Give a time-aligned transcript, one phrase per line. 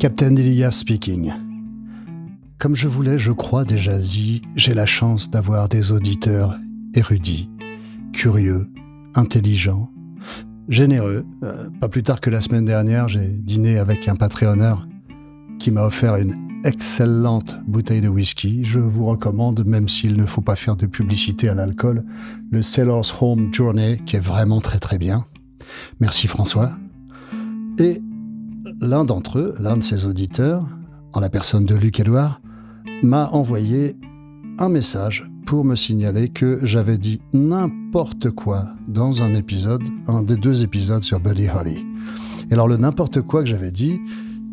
[0.00, 1.30] Captain Ilya speaking.
[2.58, 6.58] Comme je voulais, je crois déjà dit, j'ai la chance d'avoir des auditeurs
[6.94, 7.50] érudits,
[8.14, 8.66] curieux,
[9.14, 9.90] intelligents,
[10.70, 11.26] généreux.
[11.42, 14.88] Euh, pas plus tard que la semaine dernière, j'ai dîné avec un Patreonneur
[15.58, 18.64] qui m'a offert une excellente bouteille de whisky.
[18.64, 22.06] Je vous recommande, même s'il ne faut pas faire de publicité à l'alcool,
[22.50, 25.26] le Sailor's Home Journey, qui est vraiment très très bien.
[26.00, 26.72] Merci François.
[27.78, 28.00] Et
[28.80, 30.66] l'un d'entre eux, l'un de ses auditeurs,
[31.12, 32.40] en la personne de Luc Edouard,
[33.02, 33.96] m'a envoyé
[34.58, 40.36] un message pour me signaler que j'avais dit n'importe quoi dans un épisode, un des
[40.36, 41.84] deux épisodes sur Buddy Holly.
[42.50, 44.00] Et alors le n'importe quoi que j'avais dit,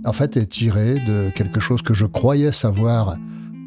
[0.06, 3.18] en fait, est tiré de quelque chose que je croyais savoir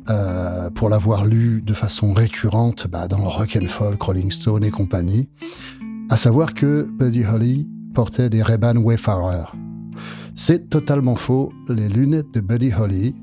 [0.08, 5.28] euh, pour l'avoir lu de façon récurrente bah, dans Rock and Rolling Stone et compagnie,
[6.08, 9.44] à savoir que Buddy Holly portait des Ray-Ban Wayfarer.
[10.42, 11.52] C'est totalement faux.
[11.68, 13.14] Les lunettes de Buddy Holly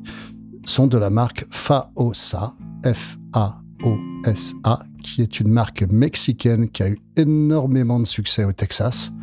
[0.65, 2.53] sont de la marque FAOSA,
[2.85, 9.13] F-A-O-S-A, qui est une marque mexicaine qui a eu énormément de succès au Texas.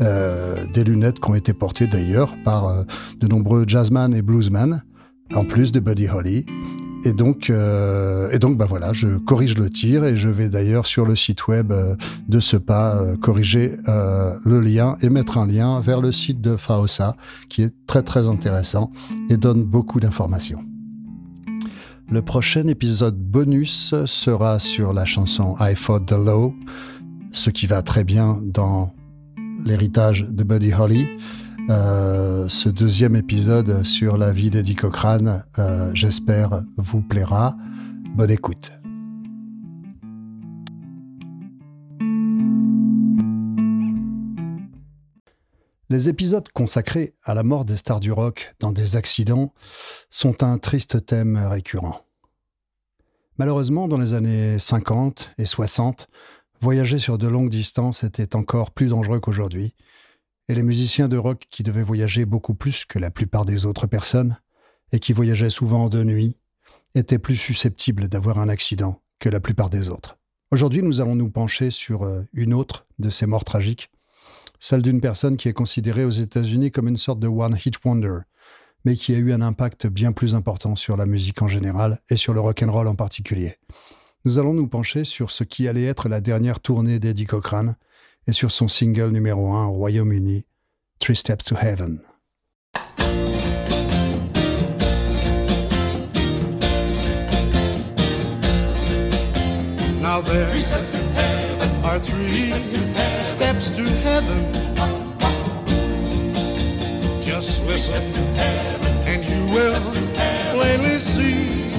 [0.00, 2.82] Euh, des lunettes qui ont été portées d'ailleurs par euh,
[3.20, 4.82] de nombreux jazzman et bluesmen,
[5.32, 6.44] en plus de Buddy Holly.
[7.04, 10.86] Et donc, euh, et donc, bah voilà, je corrige le tir et je vais d'ailleurs
[10.86, 11.72] sur le site web
[12.28, 17.16] de ce pas corriger le lien et mettre un lien vers le site de Faosa
[17.48, 18.92] qui est très très intéressant
[19.28, 20.64] et donne beaucoup d'informations.
[22.12, 26.54] Le prochain épisode bonus sera sur la chanson I Fought the Law,
[27.30, 28.92] ce qui va très bien dans
[29.64, 31.08] l'héritage de Buddy Holly.
[31.70, 37.56] Euh, ce deuxième épisode sur la vie d'Eddie Cochrane, euh, j'espère, vous plaira.
[38.16, 38.72] Bonne écoute.
[45.88, 49.52] Les épisodes consacrés à la mort des stars du rock dans des accidents
[50.10, 52.06] sont un triste thème récurrent.
[53.38, 56.08] Malheureusement, dans les années 50 et 60,
[56.62, 59.74] Voyager sur de longues distances était encore plus dangereux qu'aujourd'hui,
[60.48, 63.86] et les musiciens de rock qui devaient voyager beaucoup plus que la plupart des autres
[63.86, 64.38] personnes,
[64.92, 66.36] et qui voyageaient souvent de nuit,
[66.94, 70.18] étaient plus susceptibles d'avoir un accident que la plupart des autres.
[70.50, 73.90] Aujourd'hui, nous allons nous pencher sur euh, une autre de ces morts tragiques,
[74.58, 78.18] celle d'une personne qui est considérée aux États-Unis comme une sorte de one-hit wonder,
[78.84, 82.16] mais qui a eu un impact bien plus important sur la musique en général et
[82.16, 83.56] sur le rock and roll en particulier
[84.24, 87.76] nous allons nous pencher sur ce qui allait être la dernière tournée d'Eddie Cochrane
[88.26, 90.44] et sur son single numéro 1 au Royaume-Uni,
[90.98, 92.00] Three Steps to Heaven.
[100.00, 101.84] Now there three steps to heaven.
[101.84, 104.42] are three, three steps, to heaven.
[107.20, 108.02] Just listen,
[109.06, 109.80] and you will
[110.54, 111.72] plainly see.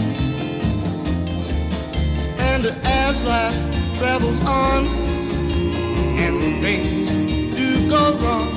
[2.39, 5.02] And as life travels on
[6.18, 7.16] and things
[7.56, 8.50] do go wrong,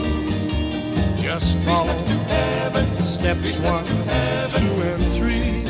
[1.17, 2.17] just follow
[3.07, 3.85] steps one,
[4.49, 5.65] two and three.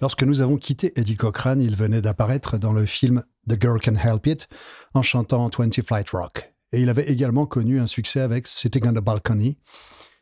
[0.00, 3.96] Lorsque nous avons quitté Eddie Cochrane, il venait d'apparaître dans le film The Girl Can
[3.96, 4.48] Help It
[4.94, 6.52] en chantant 20 Flight Rock.
[6.72, 9.58] Et il avait également connu un succès avec Sitting on the Balcony,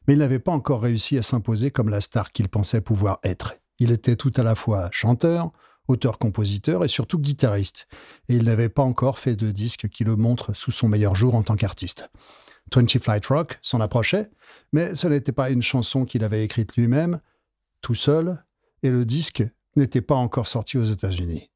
[0.07, 3.57] mais il n'avait pas encore réussi à s'imposer comme la star qu'il pensait pouvoir être.
[3.79, 5.53] Il était tout à la fois chanteur,
[5.89, 7.87] auteur-compositeur et surtout guitariste,
[8.29, 11.35] et il n'avait pas encore fait de disque qui le montre sous son meilleur jour
[11.35, 12.11] en tant qu'artiste.
[12.71, 14.31] Twenty Flight Rock s'en approchait,
[14.73, 17.21] mais ce n'était pas une chanson qu'il avait écrite lui-même,
[17.81, 18.45] tout seul,
[18.83, 19.45] et le disque
[19.77, 21.51] n'était pas encore sorti aux États-Unis.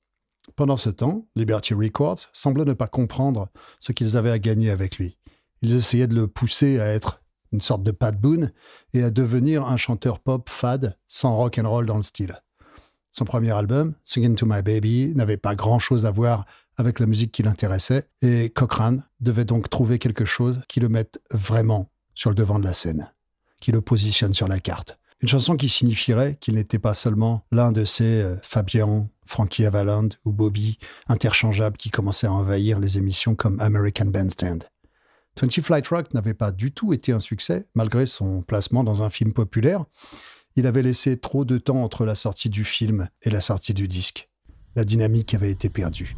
[0.56, 3.48] Pendant ce temps, Liberty Records semblait ne pas comprendre
[3.80, 5.16] ce qu'ils avaient à gagner avec lui.
[5.62, 8.52] Ils essayaient de le pousser à être une sorte de Pat Boone
[8.92, 12.40] et à devenir un chanteur pop fade sans rock and roll dans le style.
[13.12, 17.32] Son premier album, Singing to My Baby, n'avait pas grand-chose à voir avec la musique
[17.32, 22.36] qui l'intéressait, et Cochrane devait donc trouver quelque chose qui le mette vraiment sur le
[22.36, 23.12] devant de la scène,
[23.60, 24.98] qui le positionne sur la carte.
[25.22, 30.08] Une chanson qui signifierait qu'il n'était pas seulement l'un de ces euh, Fabian, Frankie Avaland
[30.24, 30.78] ou Bobby
[31.08, 34.60] interchangeables qui commençaient à envahir les émissions comme American Bandstand.
[35.36, 39.10] Twenty Flight Rock n'avait pas du tout été un succès, malgré son placement dans un
[39.10, 39.84] film populaire,
[40.56, 43.88] il avait laissé trop de temps entre la sortie du film et la sortie du
[43.88, 44.28] disque.
[44.76, 46.16] La dynamique avait été perdue.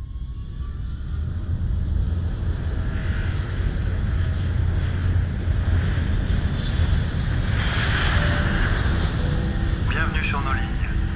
[9.88, 10.66] Bienvenue sur nos lignes.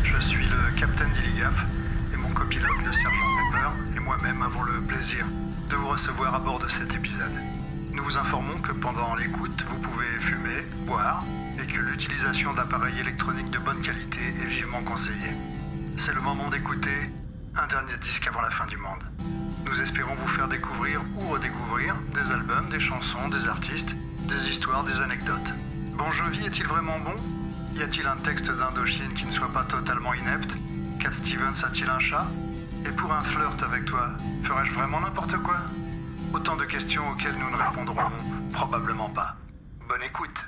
[0.02, 1.66] Je suis le capitaine d'Illigaf
[2.12, 5.26] et mon copilote, le sergent Pepper, et moi-même avons le plaisir
[5.70, 7.32] de vous recevoir à bord de cet épisode.
[7.96, 11.24] Nous vous informons que pendant l'écoute, vous pouvez fumer, boire
[11.58, 15.32] et que l'utilisation d'appareils électroniques de bonne qualité est vivement conseillée.
[15.96, 17.10] C'est le moment d'écouter
[17.56, 19.02] un dernier disque avant la fin du monde.
[19.64, 23.96] Nous espérons vous faire découvrir ou redécouvrir des albums, des chansons, des artistes,
[24.28, 25.52] des histoires, des anecdotes.
[25.96, 27.16] Bon Jovi est-il vraiment bon?
[27.76, 30.54] Y a-t-il un texte d'Indochine qui ne soit pas totalement inepte?
[31.00, 32.26] Cat Stevens a-t-il un chat?
[32.84, 34.10] Et pour un flirt avec toi,
[34.44, 35.56] ferais-je vraiment n'importe quoi?
[36.36, 38.10] Autant de questions auxquelles nous ne répondrons
[38.52, 39.36] probablement pas.
[39.88, 40.44] Bonne écoute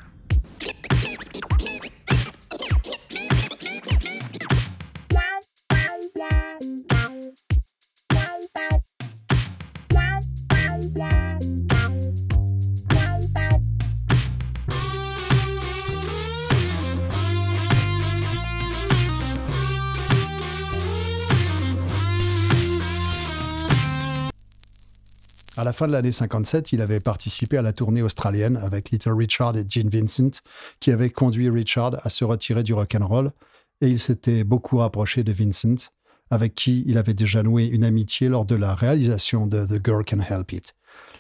[25.59, 29.15] À la fin de l'année 57, il avait participé à la tournée australienne avec Little
[29.15, 30.41] Richard et Gene Vincent,
[30.79, 33.33] qui avait conduit Richard à se retirer du rock'n'roll,
[33.81, 35.91] et il s'était beaucoup rapproché de Vincent,
[36.31, 40.05] avec qui il avait déjà noué une amitié lors de la réalisation de The Girl
[40.05, 40.77] Can Help It.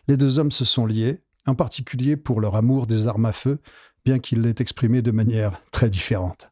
[0.06, 3.58] Les deux hommes se sont liés, en particulier pour leur amour des armes à feu,
[4.04, 6.48] bien qu'il l'ait exprimé de manière très différente.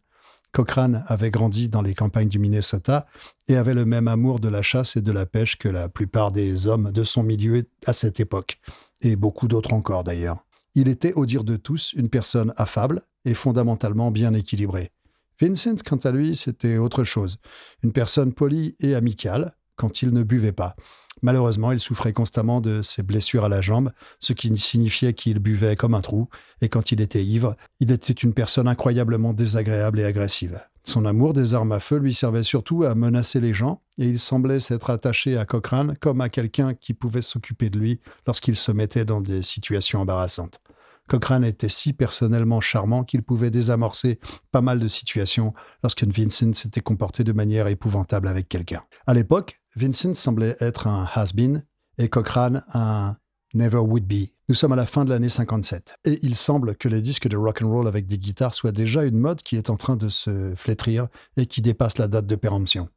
[0.56, 3.05] Cochrane avait grandi dans les campagnes du Minnesota
[3.47, 6.32] et avait le même amour de la chasse et de la pêche que la plupart
[6.32, 8.58] des hommes de son milieu à cette époque,
[9.03, 10.47] et beaucoup d'autres encore d'ailleurs.
[10.75, 14.93] Il était, au dire de tous, une personne affable et fondamentalement bien équilibrée.
[15.38, 17.37] Vincent, quant à lui, c'était autre chose,
[17.82, 20.76] une personne polie et amicale quand il ne buvait pas.
[21.23, 23.90] Malheureusement, il souffrait constamment de ses blessures à la jambe,
[24.20, 26.28] ce qui signifiait qu'il buvait comme un trou,
[26.61, 30.61] et quand il était ivre, il était une personne incroyablement désagréable et agressive.
[30.84, 34.19] Son amour des armes à feu lui servait surtout à menacer les gens, et il
[34.19, 38.70] semblait s'être attaché à Cochrane comme à quelqu'un qui pouvait s'occuper de lui lorsqu'il se
[38.70, 40.61] mettait dans des situations embarrassantes.
[41.08, 44.19] Cochrane était si personnellement charmant qu'il pouvait désamorcer
[44.50, 48.82] pas mal de situations lorsque Vincent s'était comporté de manière épouvantable avec quelqu'un.
[49.06, 51.64] À l'époque, Vincent semblait être un has-been
[51.99, 53.17] et Cochrane un
[53.55, 54.31] never would be.
[54.49, 57.37] Nous sommes à la fin de l'année 57 et il semble que les disques de
[57.37, 60.09] rock and roll avec des guitares soient déjà une mode qui est en train de
[60.09, 62.88] se flétrir et qui dépasse la date de péremption.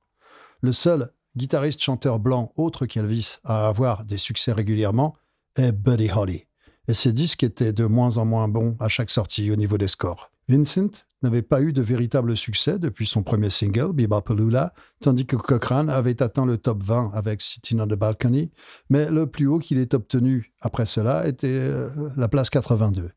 [0.61, 5.15] Le seul guitariste chanteur blanc autre qu'Elvis à avoir des succès régulièrement
[5.55, 6.48] est Buddy Holly.
[6.89, 9.87] Et ses disques étaient de moins en moins bons à chaque sortie au niveau des
[9.87, 10.31] scores.
[10.47, 15.91] Vincent n'avait pas eu de véritable succès depuis son premier single, Bebopaloola, tandis que Cochrane
[15.91, 18.49] avait atteint le top 20 avec Sitting on the Balcony,
[18.89, 23.11] mais le plus haut qu'il ait obtenu après cela était euh, la place 82.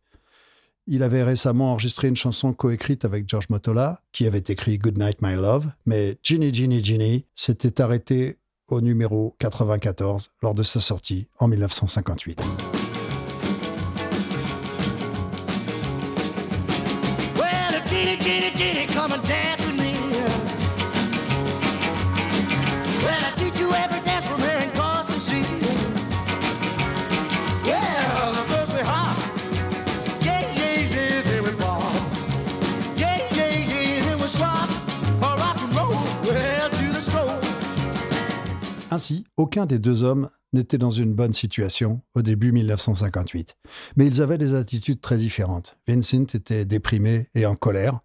[0.86, 5.22] Il avait récemment enregistré une chanson coécrite avec George Motola, qui avait écrit Good Night
[5.22, 8.36] My Love, mais Ginny Ginny Ginny s'était arrêté
[8.68, 12.81] au numéro 94 lors de sa sortie en 1958.
[39.02, 43.56] Ainsi, aucun des deux hommes n'était dans une bonne situation au début 1958.
[43.96, 45.76] Mais ils avaient des attitudes très différentes.
[45.88, 47.98] Vincent était déprimé et en colère,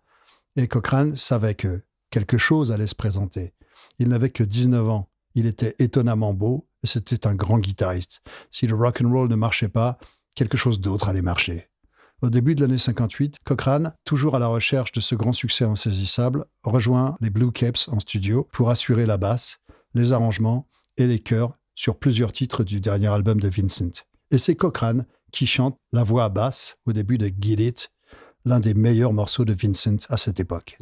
[0.55, 3.53] et Cochrane savait que quelque chose allait se présenter.
[3.99, 8.23] Il n'avait que 19 ans, il était étonnamment beau, et c'était un grand guitariste.
[8.49, 9.99] Si le rock and roll ne marchait pas,
[10.33, 11.69] quelque chose d'autre allait marcher.
[12.23, 16.45] Au début de l'année 58, Cochrane, toujours à la recherche de ce grand succès insaisissable,
[16.63, 19.59] rejoint les Blue Capes en studio pour assurer la basse,
[19.93, 24.03] les arrangements et les chœurs sur plusieurs titres du dernier album de Vincent.
[24.31, 27.91] Et c'est Cochrane qui chante la voix basse au début de Get It,
[28.45, 30.77] l'un des meilleurs morceaux de Vincent à cette époque.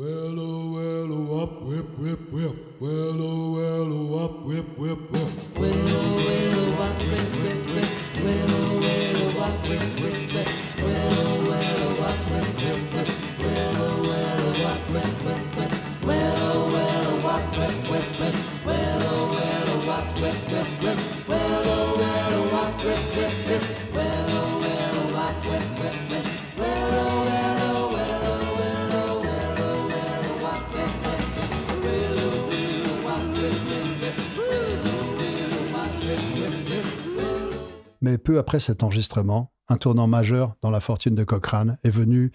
[38.25, 42.31] Peu après cet enregistrement, un tournant majeur dans la fortune de Cochrane est venu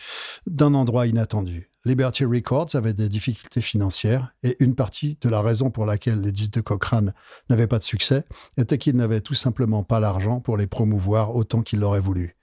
[0.47, 1.71] d'un endroit inattendu.
[1.85, 6.33] Liberty Records avait des difficultés financières et une partie de la raison pour laquelle les
[6.33, 7.13] disques de Cochrane
[7.49, 8.25] n'avaient pas de succès
[8.57, 12.37] était qu'ils n'avaient tout simplement pas l'argent pour les promouvoir autant qu'ils l'auraient voulu.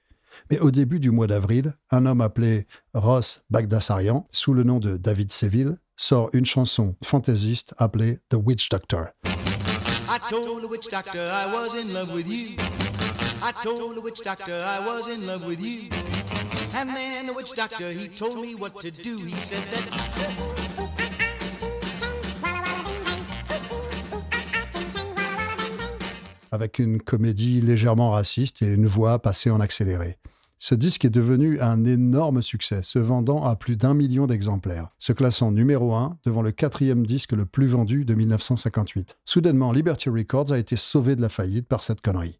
[0.51, 4.97] Mais au début du mois d'avril, un homme appelé Ross Bagdasarian, sous le nom de
[4.97, 9.07] David Seville, sort une chanson fantaisiste appelée The Witch Doctor.
[13.41, 15.89] I told the witch doctor I was in love with you.
[16.75, 19.17] And then the witch doctor, he told me what to do.
[19.17, 20.17] He said that
[26.51, 30.17] avec une comédie légèrement raciste et une voix passée en accéléré.
[30.59, 35.13] Ce disque est devenu un énorme succès, se vendant à plus d'un million d'exemplaires, se
[35.13, 39.17] classant numéro un devant le quatrième disque le plus vendu de 1958.
[39.23, 42.39] Soudainement, Liberty Records a été sauvé de la faillite par cette connerie.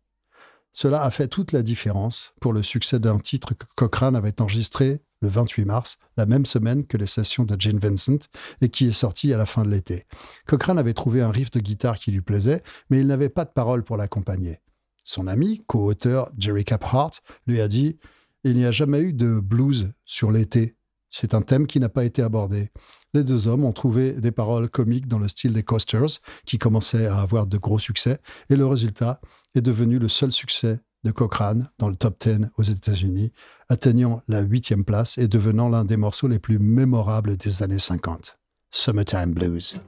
[0.79, 5.01] Cela a fait toute la différence pour le succès d'un titre que Cochrane avait enregistré
[5.21, 8.29] le 28 mars, la même semaine que les sessions de Gene Vincent,
[8.61, 10.05] et qui est sorti à la fin de l'été.
[10.45, 13.49] Cochrane avait trouvé un riff de guitare qui lui plaisait, mais il n'avait pas de
[13.49, 14.59] paroles pour l'accompagner.
[15.03, 17.09] Son ami, co-auteur Jerry Caphart,
[17.47, 17.97] lui a dit
[18.43, 20.75] Il n'y a jamais eu de blues sur l'été.
[21.09, 22.69] C'est un thème qui n'a pas été abordé.
[23.15, 27.07] Les deux hommes ont trouvé des paroles comiques dans le style des Coasters, qui commençaient
[27.07, 28.19] à avoir de gros succès,
[28.51, 29.19] et le résultat
[29.55, 33.31] est devenu le seul succès de Cochrane dans le top 10 aux États-Unis,
[33.69, 38.37] atteignant la huitième place et devenant l'un des morceaux les plus mémorables des années 50.
[38.71, 39.79] Summertime Blues.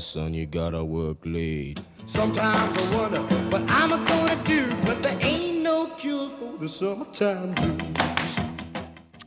[0.00, 1.80] Son, you gotta work late.
[2.06, 7.54] Sometimes I wonder what I'm gonna do, but there ain't no cure for the summertime
[7.54, 8.00] blues.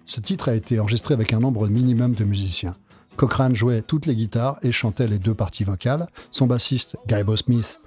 [0.06, 2.76] Ce titre a été enregistré avec un nombre minimum de musiciens.
[3.16, 6.08] Cochrane jouait toutes les guitares et chantait les deux parties vocales.
[6.32, 7.80] Son bassiste, Guy Bo Smith,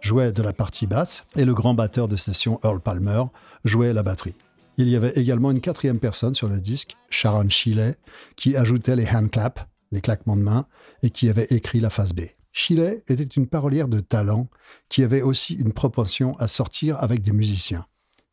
[0.00, 3.24] jouait de la partie basse et le grand batteur de session Earl Palmer
[3.64, 4.34] jouait la batterie.
[4.76, 7.96] Il y avait également une quatrième personne sur le disque, Sharon Shiley,
[8.36, 10.66] qui ajoutait les hand claps, les claquements de main,
[11.02, 12.22] et qui avait écrit la phase B.
[12.52, 14.48] Shiley était une parolière de talent
[14.88, 17.86] qui avait aussi une propension à sortir avec des musiciens.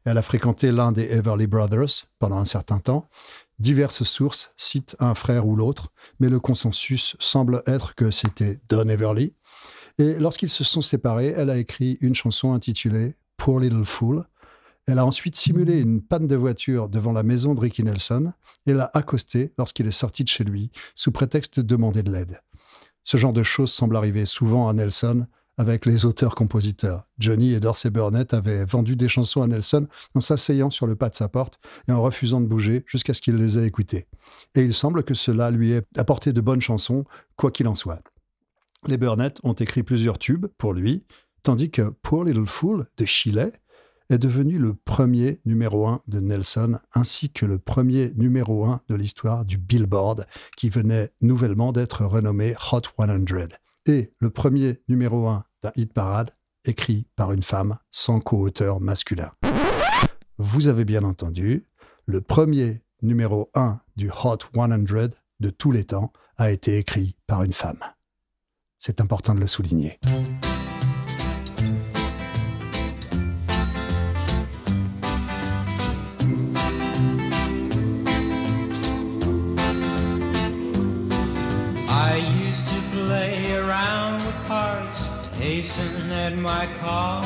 [0.06, 3.10] Elle a fréquenté l'un des Everly Brothers pendant un certain temps.
[3.60, 8.88] Diverses sources citent un frère ou l'autre, mais le consensus semble être que c'était Don
[8.88, 9.34] Everly.
[9.98, 14.26] Et lorsqu'ils se sont séparés, elle a écrit une chanson intitulée Poor Little Fool.
[14.88, 18.34] Elle a ensuite simulé une panne de voiture devant la maison de Ricky Nelson
[18.68, 22.42] et l'a accosté lorsqu'il est sorti de chez lui, sous prétexte de demander de l'aide.
[23.04, 25.26] Ce genre de choses semble arriver souvent à Nelson
[25.58, 27.08] avec les auteurs-compositeurs.
[27.18, 31.10] Johnny et Dorsey Burnett avaient vendu des chansons à Nelson en s'asseyant sur le pas
[31.10, 34.08] de sa porte et en refusant de bouger jusqu'à ce qu'il les ait écoutées.
[34.54, 37.06] Et il semble que cela lui ait apporté de bonnes chansons,
[37.38, 38.02] quoi qu'il en soit.
[38.86, 41.06] Les Burnett ont écrit plusieurs tubes pour lui,
[41.42, 43.52] tandis que Poor Little Fool de Chile
[44.10, 48.96] est devenu le premier numéro un de Nelson, ainsi que le premier numéro un de
[48.96, 50.26] l'histoire du Billboard,
[50.58, 53.58] qui venait nouvellement d'être renommé Hot 100,
[53.88, 56.36] et le premier numéro un d'un hit parade
[56.66, 59.32] écrit par une femme sans co-auteur masculin.
[60.38, 61.68] Vous avez bien entendu,
[62.06, 64.68] le premier numéro un du Hot 100
[65.40, 67.80] de tous les temps a été écrit par une femme.
[68.80, 70.00] C'est important de le souligner.
[82.56, 85.00] Used to play around with hearts,
[85.38, 87.22] hasten at my call.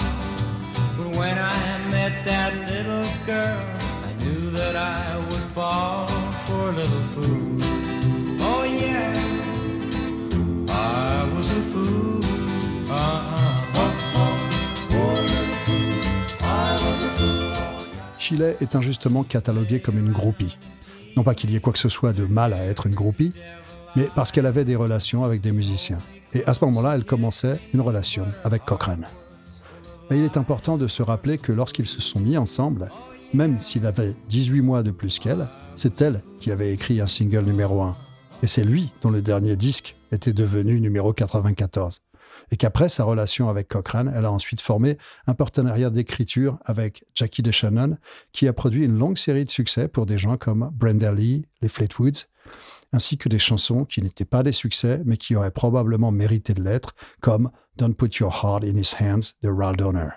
[0.97, 3.61] But when I met that little girl,
[4.07, 6.07] I knew that I would fall
[6.47, 7.57] for a little fool.
[8.51, 9.13] Oh yeah,
[10.69, 12.23] I was a fool.
[12.89, 13.81] Uh-huh.
[13.81, 14.35] Oh, oh,
[14.89, 15.25] fool.
[16.41, 17.53] I was a fool.
[18.17, 20.57] Chile est injustement cataloguée comme une groupie.
[21.15, 23.33] Non pas qu'il y ait quoi que ce soit de mal à être une groupie,
[23.95, 25.97] mais parce qu'elle avait des relations avec des musiciens.
[26.33, 29.07] Et à ce moment-là, elle commençait une relation avec Cochrane.
[30.09, 32.89] Mais il est important de se rappeler que lorsqu'ils se sont mis ensemble,
[33.33, 37.45] même s'il avait 18 mois de plus qu'elle, c'est elle qui avait écrit un single
[37.45, 37.93] numéro 1.
[38.41, 42.01] Et c'est lui dont le dernier disque était devenu numéro 94.
[42.51, 47.43] et qu'après sa relation avec Cochrane, elle a ensuite formé un partenariat d'écriture avec Jackie
[47.43, 47.97] DeShannon,
[48.31, 51.69] qui a produit une longue série de succès pour des gens comme Brenda Lee, les
[51.69, 52.25] Fleetwoods,
[52.91, 56.63] ainsi que des chansons qui n'étaient pas des succès, mais qui auraient probablement mérité de
[56.63, 60.09] l'être, comme Don't Put Your Heart in His Hands de Ral Donner.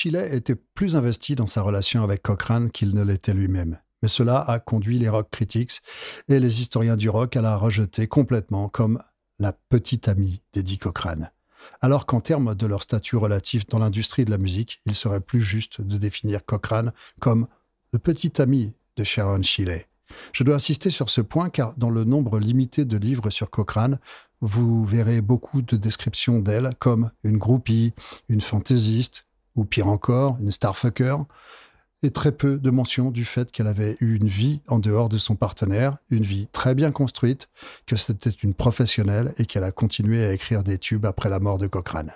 [0.00, 3.78] Shiley était plus investi dans sa relation avec Cochrane qu'il ne l'était lui-même.
[4.00, 5.82] Mais cela a conduit les rock critics
[6.30, 9.02] et les historiens du rock à la rejeter complètement comme
[9.38, 11.30] la petite amie d'Eddie Cochrane.
[11.82, 15.42] Alors qu'en termes de leur statut relatif dans l'industrie de la musique, il serait plus
[15.42, 17.46] juste de définir Cochrane comme
[17.92, 19.86] le petit ami de Sharon Shiley.
[20.32, 23.98] Je dois insister sur ce point car dans le nombre limité de livres sur Cochrane,
[24.40, 27.92] vous verrez beaucoup de descriptions d'elle comme une groupie,
[28.30, 29.26] une fantaisiste,
[29.56, 31.16] ou pire encore, une starfucker,
[32.02, 35.18] et très peu de mention du fait qu'elle avait eu une vie en dehors de
[35.18, 37.48] son partenaire, une vie très bien construite,
[37.86, 41.58] que c'était une professionnelle et qu'elle a continué à écrire des tubes après la mort
[41.58, 42.12] de Cochrane.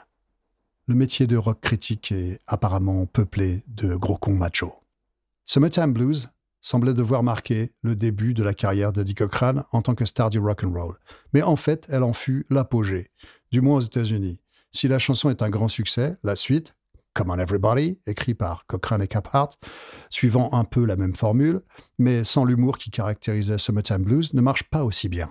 [0.86, 4.74] Le métier de rock critique est apparemment peuplé de gros cons machos.
[5.44, 10.06] Summertime Blues semblait devoir marquer le début de la carrière d'Eddie Cochrane en tant que
[10.06, 10.98] star du rock and roll.
[11.34, 13.10] Mais en fait, elle en fut l'apogée,
[13.52, 14.40] du moins aux États-Unis.
[14.72, 16.74] Si la chanson est un grand succès, la suite,
[17.14, 19.50] Come on Everybody, écrit par Cochrane et Caphart,
[20.10, 21.60] suivant un peu la même formule,
[21.96, 25.30] mais sans l'humour qui caractérisait Summertime Blues, ne marche pas aussi bien.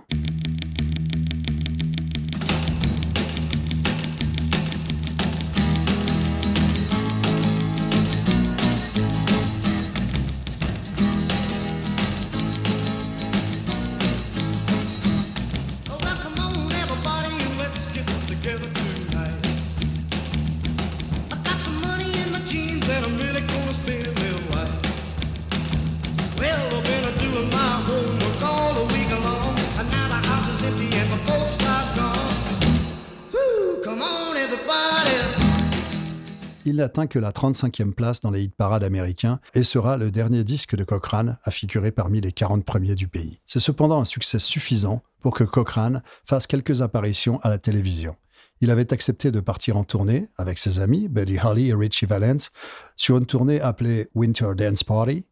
[36.74, 40.42] Il n'atteint que la 35e place dans les hit parades américains et sera le dernier
[40.42, 43.38] disque de Cochrane à figurer parmi les 40 premiers du pays.
[43.46, 48.16] C'est cependant un succès suffisant pour que Cochrane fasse quelques apparitions à la télévision.
[48.60, 52.50] Il avait accepté de partir en tournée avec ses amis, Buddy Holly et Richie Valens,
[52.96, 55.26] sur une tournée appelée Winter Dance Party,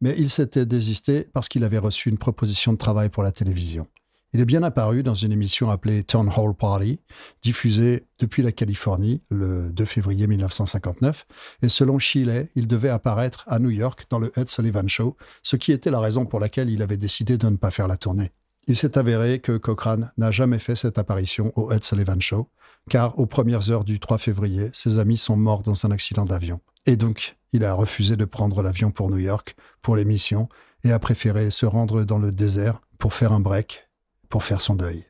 [0.00, 3.86] mais il s'était désisté parce qu'il avait reçu une proposition de travail pour la télévision.
[4.34, 7.00] Il est bien apparu dans une émission appelée Town Hall Party,
[7.42, 11.26] diffusée depuis la Californie le 2 février 1959,
[11.60, 15.56] et selon Shiley, il devait apparaître à New York dans le Ed Sullivan Show, ce
[15.56, 18.30] qui était la raison pour laquelle il avait décidé de ne pas faire la tournée.
[18.66, 22.48] Il s'est avéré que Cochrane n'a jamais fait cette apparition au Ed Sullivan Show,
[22.88, 26.60] car aux premières heures du 3 février, ses amis sont morts dans un accident d'avion.
[26.86, 30.48] Et donc, il a refusé de prendre l'avion pour New York, pour l'émission,
[30.84, 33.88] et a préféré se rendre dans le désert pour faire un break,
[34.32, 35.04] pour faire son deuil.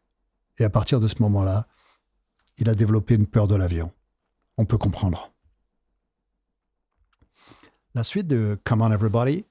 [0.58, 1.68] Et à partir de ce moment-là,
[2.58, 3.92] il a développé une peur de l'avion.
[4.58, 5.32] On peut comprendre.
[7.94, 9.46] La suite de Come On Everybody,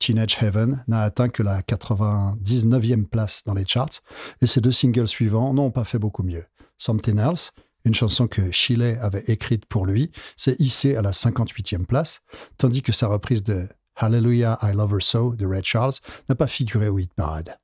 [0.00, 4.02] Teenage Heaven, n'a atteint que la 99e place dans les charts,
[4.40, 6.44] et ses deux singles suivants n'ont pas fait beaucoup mieux.
[6.76, 7.52] Something Else,
[7.84, 12.22] une chanson que Shiley avait écrite pour lui, s'est hissée à la 58e place,
[12.58, 15.94] tandis que sa reprise de Hallelujah, I Love Her So de Red Charles
[16.28, 17.56] n'a pas figuré au hit parade.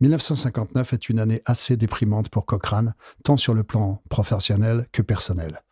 [0.00, 5.62] 1959 est une année assez déprimante pour Cochrane, tant sur le plan professionnel que personnel.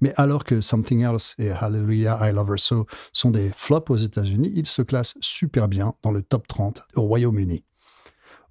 [0.00, 3.96] Mais alors que Something Else et Hallelujah, I Love Her So sont des flops aux
[3.96, 7.64] États-Unis, il se classe super bien dans le top 30 au Royaume-Uni.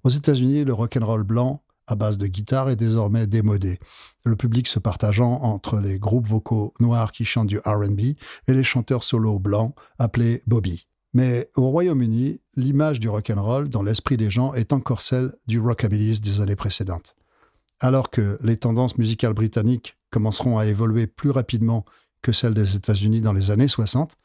[0.04, 3.78] Aux États-Unis, le rock'n'roll blanc à base de guitare est désormais démodé,
[4.24, 8.16] le public se partageant entre les groupes vocaux noirs qui chantent du RB et
[8.52, 10.87] les chanteurs solo blancs appelés Bobby.
[11.14, 16.20] Mais au Royaume-Uni, l'image du rock'n'roll dans l'esprit des gens est encore celle du rockabilly
[16.20, 17.14] des années précédentes.
[17.80, 21.84] Alors que les tendances musicales britanniques commenceront à évoluer plus rapidement
[22.22, 24.16] que celles des États-Unis dans les années 60,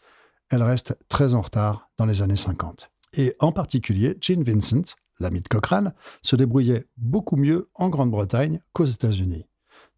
[0.49, 2.89] elles restent très en retard dans les années 50.
[3.15, 8.85] Et en particulier, Gene Vincent, l'ami de Cochrane, se débrouillait beaucoup mieux en Grande-Bretagne qu'aux
[8.85, 9.45] États-Unis.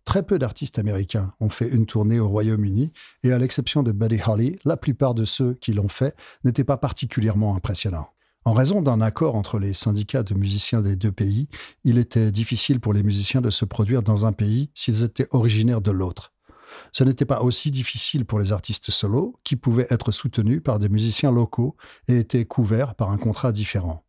[0.06, 4.20] Très peu d'artistes américains ont fait une tournée au Royaume-Uni et à l'exception de Buddy
[4.26, 8.10] Holly, la plupart de ceux qui l'ont fait n'étaient pas particulièrement impressionnants.
[8.46, 11.50] En raison d'un accord entre les syndicats de musiciens des deux pays,
[11.84, 15.82] il était difficile pour les musiciens de se produire dans un pays s'ils étaient originaires
[15.82, 16.32] de l'autre.
[16.92, 20.90] Ce n'était pas aussi difficile pour les artistes solos, qui pouvaient être soutenus par des
[20.90, 21.76] musiciens locaux
[22.08, 24.06] et étaient couverts par un contrat différent.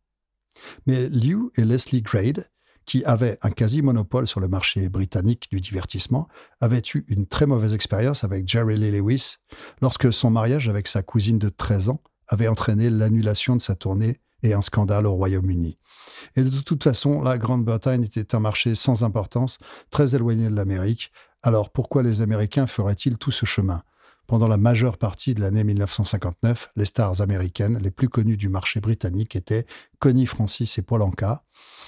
[0.85, 2.47] Mais Liu et Leslie Grade,
[2.87, 6.27] qui avaient un quasi-monopole sur le marché britannique du divertissement,
[6.61, 9.35] avaient eu une très mauvaise expérience avec Jerry Lee Lewis
[9.81, 14.17] lorsque son mariage avec sa cousine de 13 ans avait entraîné l'annulation de sa tournée
[14.41, 15.77] et un scandale au Royaume-Uni.
[16.35, 19.59] Et de toute façon, la Grande-Bretagne était un marché sans importance,
[19.91, 21.11] très éloigné de l'Amérique,
[21.43, 23.83] alors pourquoi les Américains feraient-ils tout ce chemin?
[24.27, 28.81] Pendant la majeure partie de l'année 1959, les stars américaines les plus connues du marché
[28.81, 29.65] britannique étaient
[29.99, 31.43] Connie Francis et Paul Anka,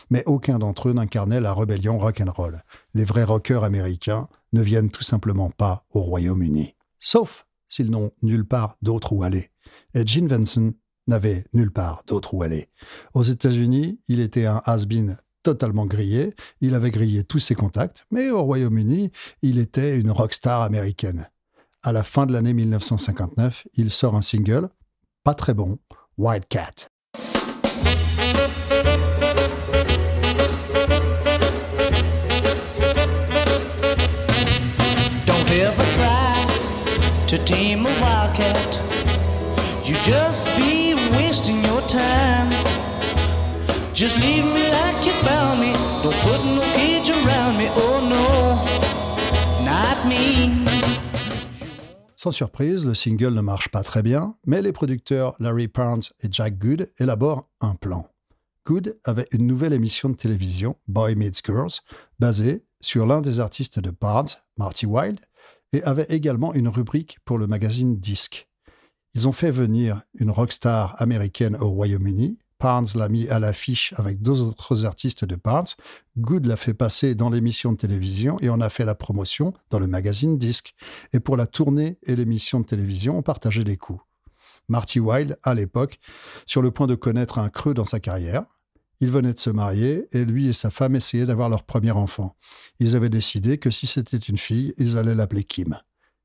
[0.10, 2.63] mais aucun d'entre eux n'incarnait la rébellion rock'n'roll.
[2.93, 6.75] Les vrais rockers américains ne viennent tout simplement pas au Royaume-Uni.
[6.97, 9.52] Sauf s'ils n'ont nulle part d'autre où aller.
[9.93, 10.71] Et Gene Vincent
[11.08, 12.69] n'avait nulle part d'autre où aller.
[13.13, 18.30] Aux États-Unis, il était un has-been totalement grillé, il avait grillé tous ses contacts, mais
[18.30, 21.30] au Royaume-Uni, il était une rockstar américaine.
[21.82, 24.68] À la fin de l'année 1959, il sort un single,
[25.24, 25.78] pas très bon,
[26.18, 26.89] White Cat.
[35.26, 36.46] Don't ever try
[37.28, 38.80] to tame a wildcat.
[39.86, 42.52] You just be wasting your time.
[43.96, 45.72] Just leave me like you found me.
[46.04, 47.70] Don't put no cage around me.
[47.78, 50.59] Oh no, not me.
[52.21, 56.27] Sans surprise, le single ne marche pas très bien, mais les producteurs Larry Parnes et
[56.29, 58.10] Jack Good élaborent un plan.
[58.65, 61.79] Good avait une nouvelle émission de télévision, Boy Meets Girls,
[62.19, 64.27] basée sur l'un des artistes de Parnes,
[64.58, 65.21] Marty Wilde,
[65.71, 68.49] et avait également une rubrique pour le magazine Disc.
[69.13, 72.38] Ils ont fait venir une rockstar américaine au Royaume-Uni.
[72.60, 75.65] Parnes l'a mis à l'affiche avec deux autres artistes de Parnes.
[76.17, 79.80] Good l'a fait passer dans l'émission de télévision et on a fait la promotion dans
[79.80, 80.76] le magazine Disc.
[81.13, 84.02] Et pour la tournée et l'émission de télévision, on partageait les coûts.
[84.67, 86.00] Marty Wilde, à l'époque,
[86.45, 88.43] sur le point de connaître un creux dans sa carrière.
[89.00, 92.36] Il venait de se marier et lui et sa femme essayaient d'avoir leur premier enfant.
[92.80, 95.80] Ils avaient décidé que si c'était une fille, ils allaient l'appeler Kim.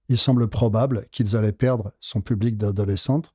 [0.08, 3.32] Il semble probable qu'ils allaient perdre son public d'adolescentes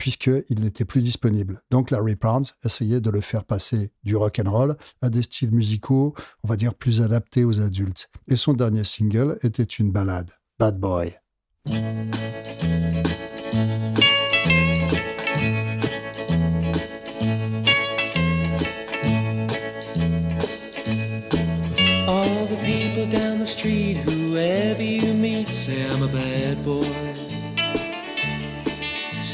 [0.00, 1.62] puisqu'il n'était plus disponible.
[1.70, 5.52] Donc Larry Parnes essayait de le faire passer du rock and roll à des styles
[5.52, 8.08] musicaux, on va dire plus adaptés aux adultes.
[8.26, 11.14] Et son dernier single était une ballade, Bad Boy.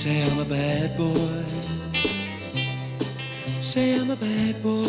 [0.07, 1.42] Say I'm a bad boy.
[3.61, 4.87] Say I'm a bad boy.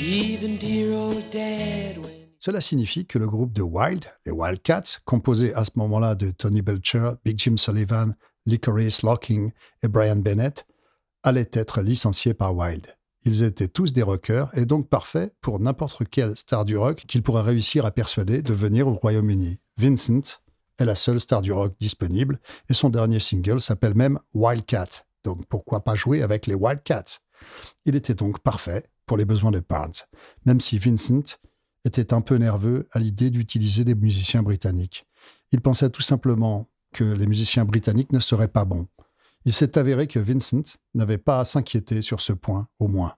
[0.00, 1.98] Even dear old dad
[2.40, 6.60] Cela signifie que le groupe de Wild, les Wildcats, composé à ce moment-là de Tony
[6.60, 9.52] Belcher, Big Jim Sullivan, Licorice Locking
[9.84, 10.66] et Brian Bennett,
[11.22, 12.96] allait être licencié par Wild.
[13.24, 17.22] Ils étaient tous des rockers et donc parfaits pour n'importe quelle star du rock qu'il
[17.22, 19.60] pourrait réussir à persuader de venir au Royaume-Uni.
[19.76, 20.40] Vincent
[20.78, 25.04] est la seule star du rock disponible et son dernier single s'appelle même Wildcat.
[25.24, 27.20] Donc pourquoi pas jouer avec les Wildcats?
[27.84, 29.92] Il était donc parfait pour les besoins de Parnes,
[30.44, 31.38] même si Vincent
[31.84, 35.06] était un peu nerveux à l'idée d'utiliser des musiciens britanniques.
[35.52, 38.88] Il pensait tout simplement que les musiciens britanniques ne seraient pas bons.
[39.44, 43.14] Il s'est avéré que Vincent n'avait pas à s'inquiéter sur ce point, au moins.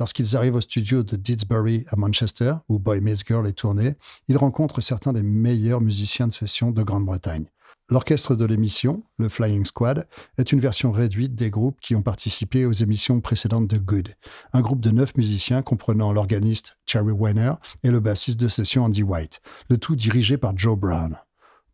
[0.00, 3.96] Lorsqu'ils arrivent au studio de Didsbury à Manchester, où Boy Meets Girl est tourné,
[4.28, 7.46] ils rencontrent certains des meilleurs musiciens de session de Grande-Bretagne.
[7.90, 10.06] L'orchestre de l'émission, le Flying Squad,
[10.36, 14.10] est une version réduite des groupes qui ont participé aux émissions précédentes de Good.
[14.52, 19.02] Un groupe de neuf musiciens comprenant l'organiste Cherry Weiner et le bassiste de session Andy
[19.02, 21.16] White, le tout dirigé par Joe Brown.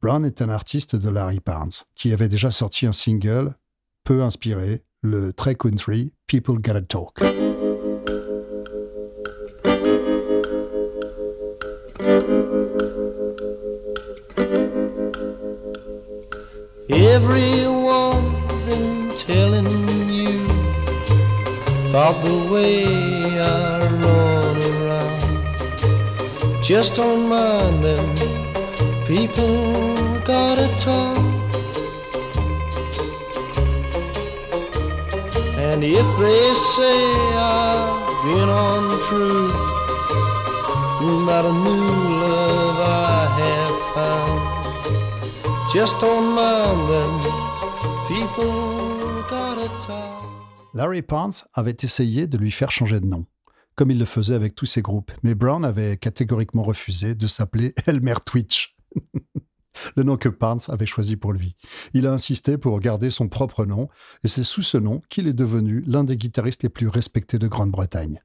[0.01, 3.57] Brown est un artiste de Larry Parnes, qui avait déjà sorti un single
[4.05, 7.54] peu inspiré, le très country People Gotta Talk.
[17.15, 18.25] Everyone
[18.67, 19.71] been telling
[20.11, 20.45] you
[21.89, 22.85] about the way
[23.39, 25.21] I run around.
[26.61, 28.07] Just don't mind them.
[29.07, 29.55] People
[30.25, 31.17] gotta talk.
[35.67, 36.99] And if they say
[37.39, 39.53] I've been untrue,
[41.31, 41.87] not a new
[42.25, 44.44] love I have found.
[50.73, 53.27] Larry Parnes avait essayé de lui faire changer de nom,
[53.75, 57.75] comme il le faisait avec tous ses groupes, mais Brown avait catégoriquement refusé de s'appeler
[57.89, 58.77] Elmer Twitch.
[59.97, 61.57] le nom que Parnes avait choisi pour lui.
[61.93, 63.89] Il a insisté pour garder son propre nom,
[64.23, 67.49] et c'est sous ce nom qu'il est devenu l'un des guitaristes les plus respectés de
[67.49, 68.23] Grande-Bretagne.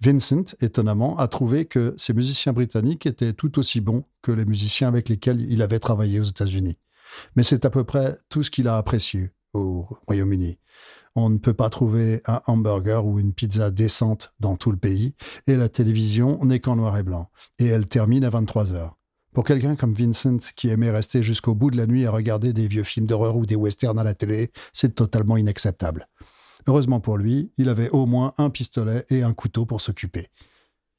[0.00, 4.88] Vincent, étonnamment, a trouvé que ces musiciens britanniques étaient tout aussi bons que les musiciens
[4.88, 6.78] avec lesquels il avait travaillé aux États-Unis.
[7.34, 10.58] Mais c'est à peu près tout ce qu'il a apprécié au Royaume-Uni.
[11.16, 15.14] On ne peut pas trouver un hamburger ou une pizza décente dans tout le pays,
[15.48, 18.96] et la télévision n'est qu'en noir et blanc, et elle termine à 23 heures.
[19.34, 22.68] Pour quelqu'un comme Vincent, qui aimait rester jusqu'au bout de la nuit à regarder des
[22.68, 26.08] vieux films d'horreur ou des westerns à la télé, c'est totalement inacceptable.
[26.68, 30.28] Heureusement pour lui, il avait au moins un pistolet et un couteau pour s'occuper.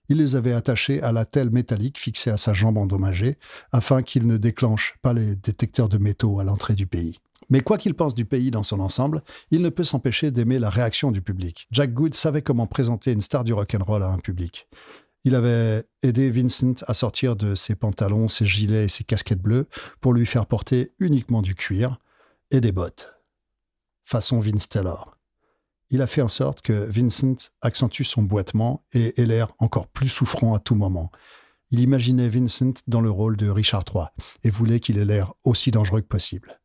[0.09, 3.37] Il les avait attachés à la telle métallique fixée à sa jambe endommagée,
[3.71, 7.19] afin qu'il ne déclenche pas les détecteurs de métaux à l'entrée du pays.
[7.51, 10.71] Mais quoi qu'il pense du pays dans son ensemble, il ne peut s'empêcher d'aimer la
[10.71, 11.67] réaction du public.
[11.69, 14.67] Jack Good savait comment présenter une star du rock'n'roll à un public.
[15.23, 19.67] Il avait aidé Vincent à sortir de ses pantalons, ses gilets et ses casquettes bleues
[20.01, 21.99] pour lui faire porter uniquement du cuir
[22.49, 23.13] et des bottes.
[24.03, 25.18] Façon Vince Taylor.
[25.91, 30.07] Il a fait en sorte que Vincent accentue son boitement et ait l'air encore plus
[30.07, 31.11] souffrant à tout moment.
[31.71, 34.05] Il imaginait Vincent dans le rôle de Richard III
[34.43, 36.59] et voulait qu'il ait l'air aussi dangereux que possible.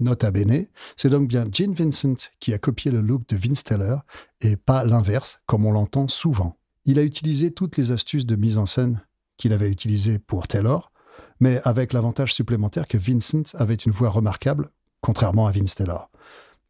[0.00, 4.02] Nota bene, c'est donc bien Gene Vincent qui a copié le look de Vince Taylor
[4.40, 6.56] et pas l'inverse, comme on l'entend souvent.
[6.84, 9.02] Il a utilisé toutes les astuces de mise en scène
[9.36, 10.92] qu'il avait utilisées pour Taylor,
[11.40, 14.70] mais avec l'avantage supplémentaire que Vincent avait une voix remarquable,
[15.00, 16.10] contrairement à Vince Taylor.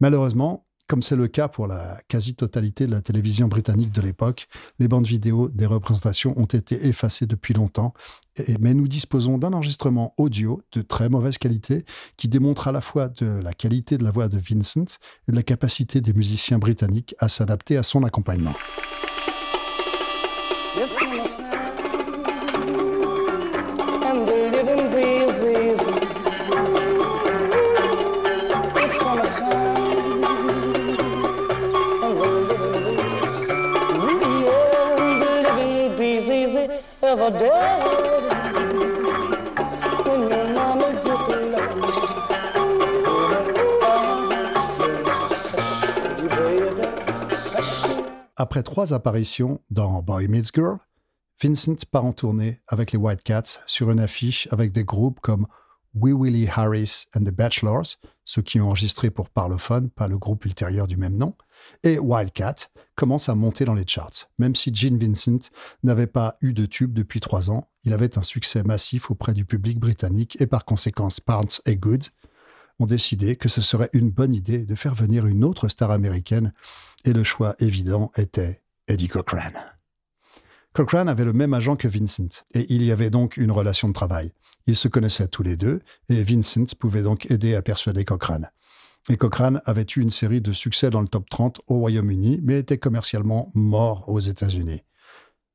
[0.01, 4.49] Malheureusement, comme c'est le cas pour la quasi-totalité de la télévision britannique de l'époque,
[4.79, 7.93] les bandes vidéo des représentations ont été effacées depuis longtemps,
[8.59, 11.85] mais nous disposons d'un enregistrement audio de très mauvaise qualité
[12.17, 14.99] qui démontre à la fois de la qualité de la voix de Vincent
[15.29, 18.55] et de la capacité des musiciens britanniques à s'adapter à son accompagnement.
[48.37, 50.79] Après trois apparitions dans Boy Meets Girl,
[51.43, 55.47] Vincent part en tournée avec les White Cats sur une affiche avec des groupes comme
[55.95, 60.45] Wee Willie Harris and the Bachelors, ceux qui ont enregistré pour Parlophone, pas le groupe
[60.45, 61.35] ultérieur du même nom,
[61.83, 62.55] et Wildcat
[62.95, 64.29] commence à monter dans les charts.
[64.39, 65.51] Même si Gene Vincent
[65.83, 69.45] n'avait pas eu de tube depuis trois ans, il avait un succès massif auprès du
[69.45, 72.05] public britannique et par conséquent Parnes et Good
[72.81, 76.53] ont décidé que ce serait une bonne idée de faire venir une autre star américaine
[77.05, 79.53] et le choix évident était Eddie Cochran.
[80.73, 83.93] Cochran avait le même agent que Vincent et il y avait donc une relation de
[83.93, 84.33] travail.
[84.67, 88.43] Ils se connaissaient tous les deux et Vincent pouvait donc aider à persuader Cochran.
[89.11, 92.59] Et Cochran avait eu une série de succès dans le top 30 au Royaume-Uni, mais
[92.59, 94.83] était commercialement mort aux États-Unis.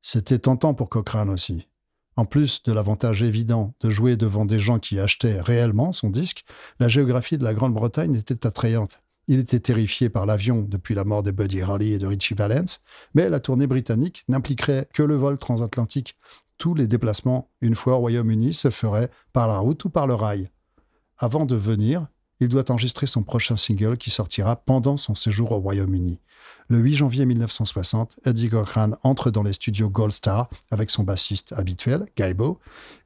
[0.01, 1.67] C'était tentant pour Cochran aussi.
[2.15, 6.43] En plus de l'avantage évident de jouer devant des gens qui achetaient réellement son disque,
[6.79, 8.99] la géographie de la Grande-Bretagne était attrayante.
[9.27, 12.81] Il était terrifié par l'avion depuis la mort de Buddy Holly et de Richie Valens,
[13.13, 16.17] mais la tournée britannique n'impliquerait que le vol transatlantique.
[16.57, 20.13] Tous les déplacements, une fois au Royaume-Uni, se feraient par la route ou par le
[20.13, 20.49] rail.
[21.17, 22.07] Avant de venir,
[22.43, 26.19] il doit enregistrer son prochain single qui sortira pendant son séjour au Royaume-Uni.
[26.67, 31.53] Le 8 janvier 1960, Eddie Cochran entre dans les studios Gold Star avec son bassiste
[31.53, 32.59] habituel, Gaibo,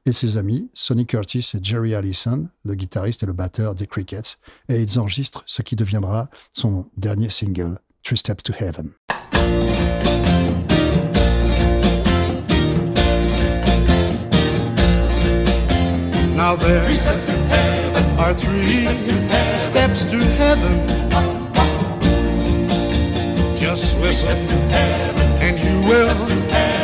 [0.06, 4.38] et ses amis Sonny Curtis et Jerry Allison, le guitariste et le batteur des Crickets,
[4.68, 8.92] et ils enregistrent ce qui deviendra son dernier single, Three Steps to Heaven.
[16.36, 16.82] Now there
[18.18, 18.84] are three
[19.56, 20.76] steps to heaven.
[23.56, 24.36] Just listen,
[25.40, 26.14] and you will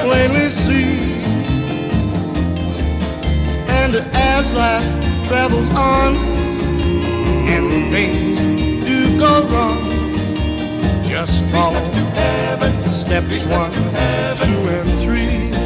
[0.07, 1.15] plainly see.
[3.69, 6.17] And as life travels on,
[7.53, 8.45] and things
[8.87, 11.95] do go wrong, just follow
[12.87, 13.73] steps one,
[14.37, 15.64] two, and three.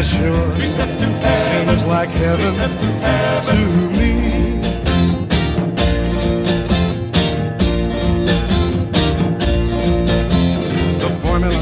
[0.00, 0.56] That sure
[1.34, 2.54] seems like heaven
[3.42, 3.56] to
[3.98, 4.12] me.
[10.98, 11.58] The formula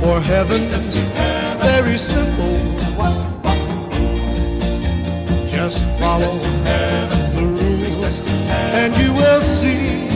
[0.00, 0.98] for heaven's
[1.60, 2.56] very simple.
[5.46, 6.38] Just follow
[7.34, 8.20] the rules
[8.80, 10.08] and you will see.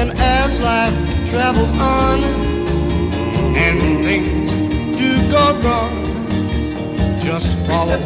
[0.00, 2.41] And as life travels on
[3.64, 4.52] and things
[4.98, 5.96] do go wrong,
[7.18, 7.98] just follow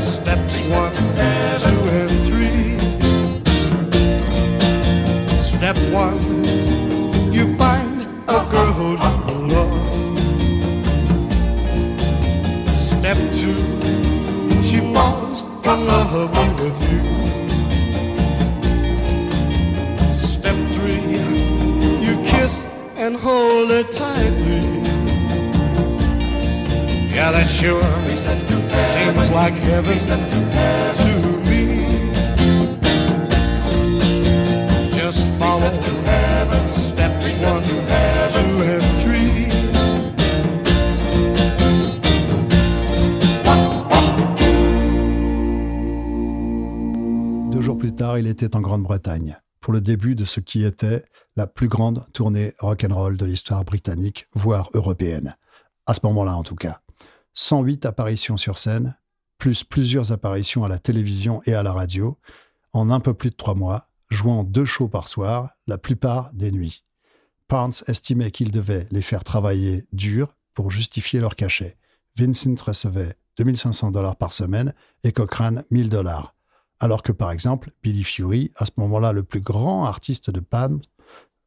[0.00, 0.92] steps one,
[1.62, 2.78] two, and three.
[5.38, 6.20] Step one,
[7.32, 9.74] you find a girl who you love.
[12.76, 13.60] Step two,
[14.62, 17.23] she falls in love with you.
[23.06, 24.64] And hold her tightly.
[27.14, 27.82] Yeah, that sure
[28.16, 30.40] seems like heaven to
[31.50, 31.64] me.
[34.90, 35.70] Just follow
[36.70, 39.48] steps one, two, and three.
[47.52, 51.06] Deux jours plus tard, il était en Grande-Bretagne pour le début de ce qui était
[51.36, 55.38] la plus grande tournée rock'n'roll de l'histoire britannique, voire européenne.
[55.86, 56.82] À ce moment-là, en tout cas.
[57.32, 58.94] 108 apparitions sur scène,
[59.38, 62.18] plus plusieurs apparitions à la télévision et à la radio,
[62.74, 66.52] en un peu plus de trois mois, jouant deux shows par soir, la plupart des
[66.52, 66.84] nuits.
[67.48, 71.78] Parnes estimait qu'il devait les faire travailler dur pour justifier leur cachet.
[72.18, 74.74] Vincent recevait 2500 dollars par semaine
[75.04, 76.33] et Cochrane 1000 dollars.
[76.84, 80.82] Alors que, par exemple, Billy Fury, à ce moment-là le plus grand artiste de Palm,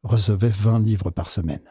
[0.02, 1.62] recevait 20 livres par semaine.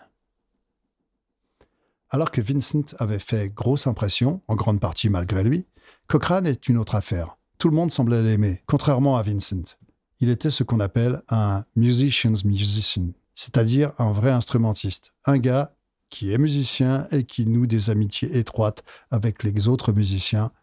[2.09, 5.65] Alors que Vincent avait fait grosse impression, en grande partie malgré lui,
[6.07, 7.35] Cochrane est une autre affaire.
[7.57, 9.75] Tout le monde semblait l'aimer, contrairement à Vincent.
[10.21, 15.75] Il était ce qu'on appelle un musician's musician, c'est-à-dire un vrai instrumentiste, un gars
[16.09, 20.53] qui est musicien et qui noue des amitiés étroites avec les autres musiciens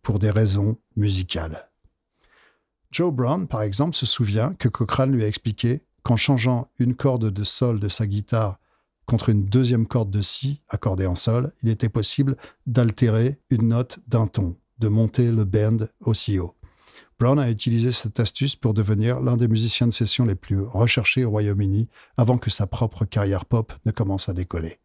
[0.00, 1.71] pour des raisons musicales.
[2.92, 7.30] Joe Brown, par exemple, se souvient que Cochrane lui a expliqué qu'en changeant une corde
[7.30, 8.58] de sol de sa guitare
[9.06, 14.00] contre une deuxième corde de si accordée en sol, il était possible d'altérer une note
[14.08, 16.54] d'un ton, de monter le bend aussi haut.
[17.18, 21.24] Brown a utilisé cette astuce pour devenir l'un des musiciens de session les plus recherchés
[21.24, 24.80] au Royaume-Uni avant que sa propre carrière pop ne commence à décoller.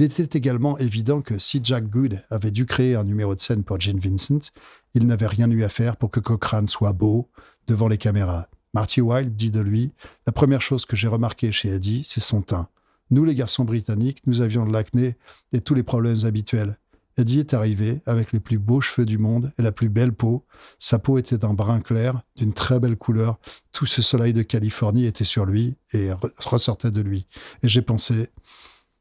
[0.00, 3.64] Il était également évident que si Jack Good avait dû créer un numéro de scène
[3.64, 4.50] pour Gene Vincent,
[4.94, 7.28] il n'avait rien eu à faire pour que Cochrane soit beau
[7.66, 8.48] devant les caméras.
[8.72, 9.92] Marty Wilde dit de lui
[10.26, 12.68] La première chose que j'ai remarqué chez Eddie, c'est son teint.
[13.10, 15.16] Nous, les garçons britanniques, nous avions de l'acné
[15.52, 16.78] et tous les problèmes habituels.
[17.18, 20.46] Eddie est arrivé avec les plus beaux cheveux du monde et la plus belle peau.
[20.78, 23.38] Sa peau était d'un brun clair, d'une très belle couleur.
[23.70, 27.26] Tout ce soleil de Californie était sur lui et re- ressortait de lui.
[27.62, 28.30] Et j'ai pensé,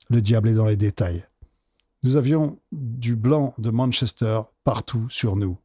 [0.10, 1.26] le diable est dans les détails.
[2.04, 5.58] Nous avions du blanc de Manchester partout sur nous.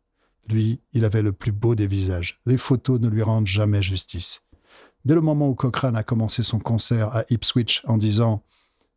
[0.48, 2.40] Lui, il avait le plus beau des visages.
[2.44, 4.42] Les photos ne lui rendent jamais justice.
[5.04, 8.42] Dès le moment où Cochrane a commencé son concert à Ipswich en disant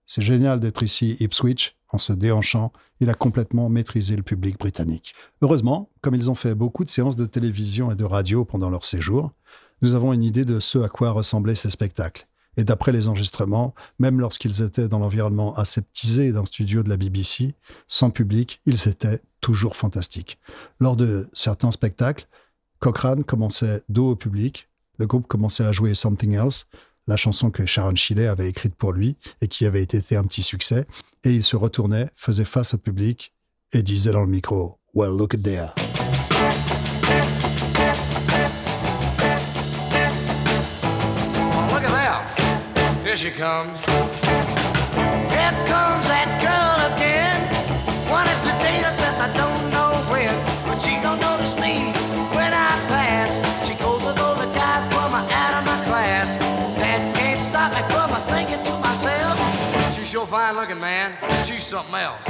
[0.06, 5.14] C'est génial d'être ici, Ipswich, en se déhanchant, il a complètement maîtrisé le public britannique.
[5.42, 8.84] Heureusement, comme ils ont fait beaucoup de séances de télévision et de radio pendant leur
[8.84, 9.32] séjour,
[9.82, 12.28] nous avons une idée de ce à quoi ressemblaient ces spectacles.
[12.58, 17.56] Et d'après les enregistrements, même lorsqu'ils étaient dans l'environnement aseptisé d'un studio de la BBC,
[17.88, 20.40] sans public, ils étaient toujours fantastiques.
[20.80, 22.28] Lors de certains spectacles,
[22.80, 26.68] Cochrane commençait dos au public, le groupe commençait à jouer Something Else,
[27.08, 30.44] la chanson que Sharon Shiley avait écrite pour lui et qui avait été un petit
[30.44, 30.86] succès,
[31.24, 33.34] et il se retournait, faisait face au public
[33.74, 35.74] et disait dans le micro Well, look at there.
[43.18, 43.74] She comes.
[45.34, 47.40] Here comes that girl again.
[48.14, 50.30] Wanted to date her since I don't know when.
[50.70, 51.90] But she don't notice me
[52.38, 53.34] when I pass.
[53.66, 56.30] She goes with all the guys from out of my class.
[56.78, 59.36] That can't stop me from thinking to myself.
[59.96, 61.18] She's sure fine looking, man.
[61.44, 62.22] She's something else.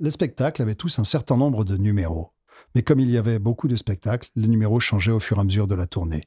[0.00, 2.32] Les spectacles avaient tous un certain nombre de numéros.
[2.74, 5.44] Mais comme il y avait beaucoup de spectacles, les numéros changeaient au fur et à
[5.44, 6.24] mesure de la tournée.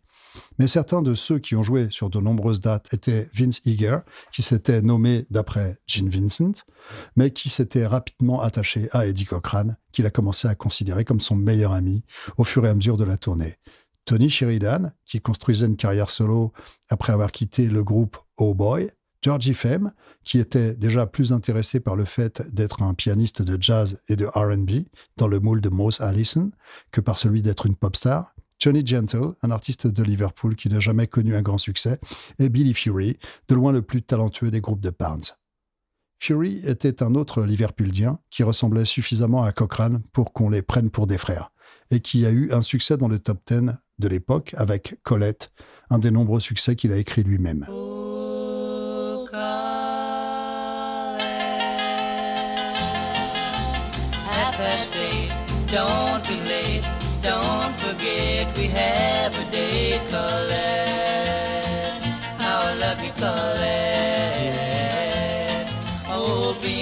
[0.60, 4.00] Mais certains de ceux qui ont joué sur de nombreuses dates étaient Vince Eager,
[4.32, 6.66] qui s'était nommé d'après Gene Vincent,
[7.16, 11.36] mais qui s'était rapidement attaché à Eddie Cochrane, qu'il a commencé à considérer comme son
[11.36, 12.04] meilleur ami
[12.38, 13.58] au fur et à mesure de la tournée.
[14.06, 16.52] Tony Sheridan, qui construisait une carrière solo
[16.90, 18.90] après avoir quitté le groupe Oh Boy,
[19.24, 19.94] Georgie Fame,
[20.26, 24.26] qui était déjà plus intéressé par le fait d'être un pianiste de jazz et de
[24.26, 26.52] RB dans le moule de Moss Allison
[26.92, 28.33] que par celui d'être une pop star,
[28.64, 32.00] Johnny Gentle, un artiste de Liverpool qui n'a jamais connu un grand succès,
[32.40, 33.18] et Billy Fury,
[33.50, 35.36] de loin le plus talentueux des groupes de Pounds.
[36.20, 41.08] Fury était un autre Liverpoolien qui ressemblait suffisamment à Cochrane pour qu'on les prenne pour
[41.08, 41.52] des frères,
[41.92, 45.52] et qui a eu un succès dans le top 10 de l'époque avec Colette,
[45.90, 47.68] un des nombreux succès qu'il a écrit lui-même.
[57.24, 62.04] Don't forget we have a date, Colette.
[62.40, 63.14] How I love you,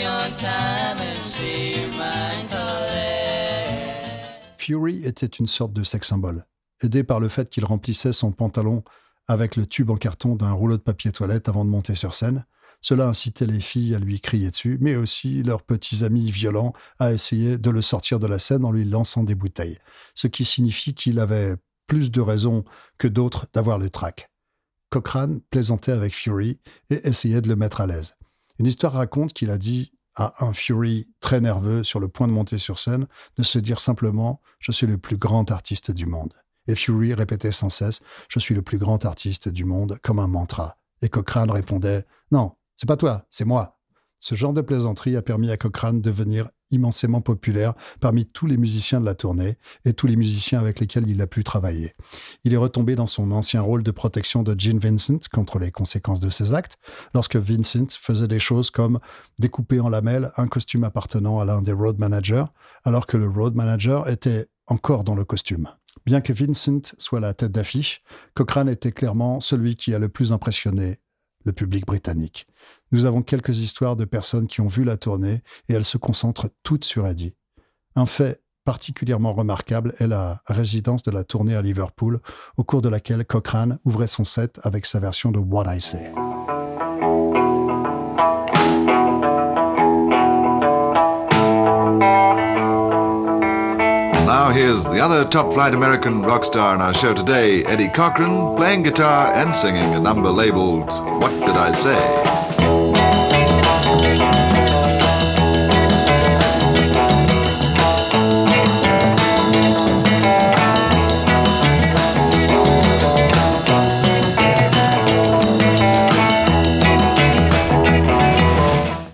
[0.05, 1.71] on time and see.
[4.57, 6.45] Fury était une sorte de sex symbole,
[6.83, 8.83] aidé par le fait qu'il remplissait son pantalon
[9.27, 12.45] avec le tube en carton d'un rouleau de papier toilette avant de monter sur scène.
[12.81, 17.13] Cela incitait les filles à lui crier dessus, mais aussi leurs petits amis violents à
[17.13, 19.77] essayer de le sortir de la scène en lui lançant des bouteilles,
[20.15, 21.55] ce qui signifie qu'il avait
[21.87, 22.65] plus de raisons
[22.97, 24.29] que d'autres d'avoir le trac.
[24.89, 26.59] Cochrane plaisantait avec Fury
[26.89, 28.15] et essayait de le mettre à l'aise.
[28.59, 32.33] Une histoire raconte qu'il a dit à un Fury très nerveux sur le point de
[32.33, 33.07] monter sur scène
[33.37, 36.33] de se dire simplement⁇ Je suis le plus grand artiste du monde⁇
[36.67, 40.27] et Fury répétait sans cesse Je suis le plus grand artiste du monde comme un
[40.27, 40.77] mantra.
[41.01, 43.77] Et Cochrane répondait Non, c'est pas toi, c'est moi.
[44.19, 48.57] Ce genre de plaisanterie a permis à Cochrane de devenir immensément populaire parmi tous les
[48.57, 51.93] musiciens de la tournée et tous les musiciens avec lesquels il a pu travailler.
[52.43, 56.21] Il est retombé dans son ancien rôle de protection de Gene Vincent contre les conséquences
[56.21, 56.79] de ses actes,
[57.13, 58.99] lorsque Vincent faisait des choses comme
[59.37, 62.45] découper en lamelles un costume appartenant à l'un des road managers,
[62.83, 65.69] alors que le road manager était encore dans le costume.
[66.07, 68.01] Bien que Vincent soit la tête d'affiche,
[68.33, 70.97] Cochrane était clairement celui qui a le plus impressionné
[71.43, 72.47] le public britannique.
[72.91, 76.49] Nous avons quelques histoires de personnes qui ont vu la tournée et elles se concentrent
[76.63, 77.33] toutes sur Eddie.
[77.95, 82.21] Un fait particulièrement remarquable est la résidence de la tournée à Liverpool,
[82.57, 86.11] au cours de laquelle Cochrane ouvrait son set avec sa version de What I Say.
[94.89, 99.33] The other top flight American rock star on our show today, Eddie Cochran, playing guitar
[99.33, 100.89] and singing a number labeled
[101.21, 101.95] What Did I Say?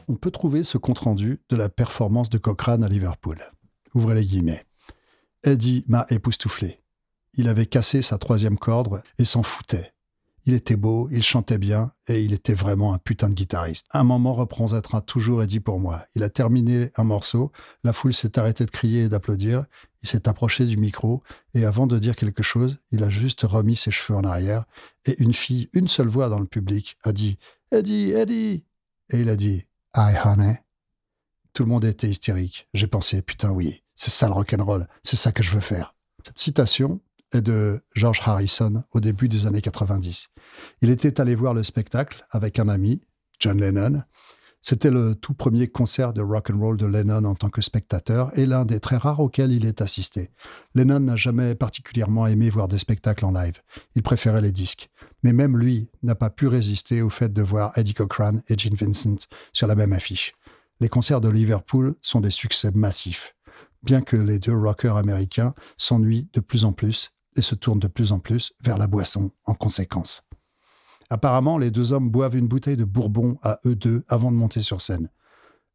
[0.08, 3.38] On peut trouver ce compte-rendu de la performance de Cochrane à Liverpool.
[3.94, 4.67] Ouvrez les guillemets.
[5.48, 6.82] Eddie m'a époustouflé.
[7.36, 9.94] Il avait cassé sa troisième corde et s'en foutait.
[10.44, 13.86] Il était beau, il chantait bien et il était vraiment un putain de guitariste.
[13.94, 16.06] Un moment reprend un toujours Eddie pour moi.
[16.16, 17.54] Il a terminé un morceau,
[17.86, 19.66] la foule s'est arrêtée de crier et d'applaudir,
[20.04, 21.24] il s'est approché du micro
[21.54, 24.66] et avant de dire quelque chose, il a juste remis ses cheveux en arrière
[25.06, 27.40] et une fille, une seule voix dans le public, a dit
[27.72, 28.66] Eddie, Eddie
[29.12, 29.64] Et il a dit
[29.96, 30.62] Hi honey.
[31.54, 32.68] Tout le monde était hystérique.
[32.74, 35.96] J'ai pensé putain oui, c'est ça le rock'n'roll, c'est ça que je veux faire.
[36.26, 37.02] Cette citation
[37.34, 40.30] est de George Harrison au début des années 90.
[40.82, 43.02] Il était allé voir le spectacle avec un ami,
[43.40, 44.04] John Lennon.
[44.62, 48.38] C'était le tout premier concert de rock and roll de Lennon en tant que spectateur
[48.38, 50.32] et l'un des très rares auxquels il est assisté.
[50.76, 53.62] Lennon n'a jamais particulièrement aimé voir des spectacles en live.
[53.96, 54.90] Il préférait les disques.
[55.24, 58.76] Mais même lui n'a pas pu résister au fait de voir Eddie Cochran et Gene
[58.76, 60.34] Vincent sur la même affiche.
[60.80, 63.37] Les concerts de Liverpool sont des succès massifs
[63.88, 67.88] bien que les deux rockers américains s'ennuient de plus en plus et se tournent de
[67.88, 70.24] plus en plus vers la boisson en conséquence.
[71.10, 74.62] Apparemment, les deux hommes boivent une bouteille de bourbon à eux deux avant de monter
[74.62, 75.10] sur scène.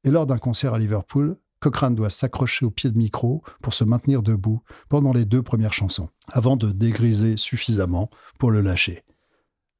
[0.04, 3.84] Et lors d'un concert à Liverpool, Cochrane doit s'accrocher au pied de micro pour se
[3.84, 9.04] maintenir debout pendant les deux premières chansons, avant de dégriser suffisamment pour le lâcher.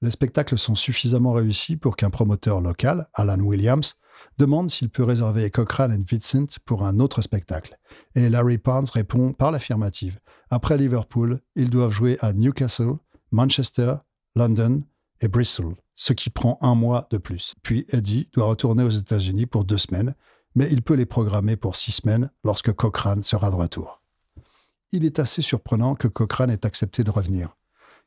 [0.01, 3.97] Les spectacles sont suffisamment réussis pour qu'un promoteur local, Alan Williams,
[4.39, 7.79] demande s'il peut réserver Cochrane et Vincent pour un autre spectacle.
[8.15, 10.19] Et Larry Parnes répond par l'affirmative.
[10.51, 12.95] Après Liverpool, ils doivent jouer à Newcastle,
[13.31, 13.97] Manchester,
[14.35, 14.83] London
[15.21, 17.55] et Bristol, ce qui prend un mois de plus.
[17.63, 20.15] Puis Eddie doit retourner aux États-Unis pour deux semaines,
[20.55, 24.03] mais il peut les programmer pour six semaines lorsque Cochrane sera de retour.
[24.91, 27.57] Il est assez surprenant que Cochrane ait accepté de revenir,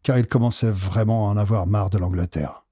[0.03, 2.64] car il commençait vraiment à en avoir marre de l'Angleterre.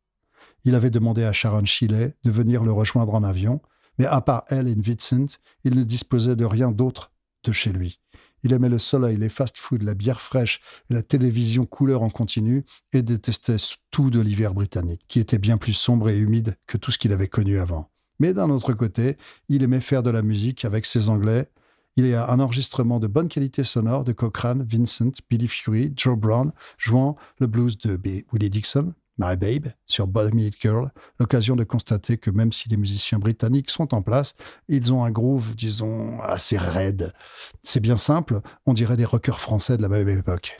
[0.65, 3.61] Il avait demandé à Sharon Shiley de venir le rejoindre en avion,
[3.99, 7.11] mais à part elle et Vincent, il ne disposait de rien d'autre
[7.43, 7.99] de chez lui.
[8.43, 10.59] Il aimait le soleil, les fast-foods, la bière fraîche
[10.89, 13.55] la télévision couleur en continu et détestait
[13.89, 17.13] tout de l'hiver britannique, qui était bien plus sombre et humide que tout ce qu'il
[17.13, 17.89] avait connu avant.
[18.19, 19.17] Mais d'un autre côté,
[19.49, 21.49] il aimait faire de la musique avec ses Anglais.
[21.95, 26.17] Il y a un enregistrement de bonne qualité sonore de Cochrane, Vincent, Billy Fury, Joe
[26.17, 27.99] Brown jouant le blues de
[28.31, 30.89] Willie Dixon, My Babe, sur Bottom It Girl,
[31.19, 34.33] l'occasion de constater que même si les musiciens britanniques sont en place,
[34.69, 37.13] ils ont un groove, disons, assez raide.
[37.61, 40.57] C'est bien simple, on dirait des rockers français de la même époque.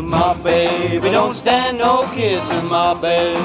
[0.00, 3.38] My baby don't stand no kissing, my baby.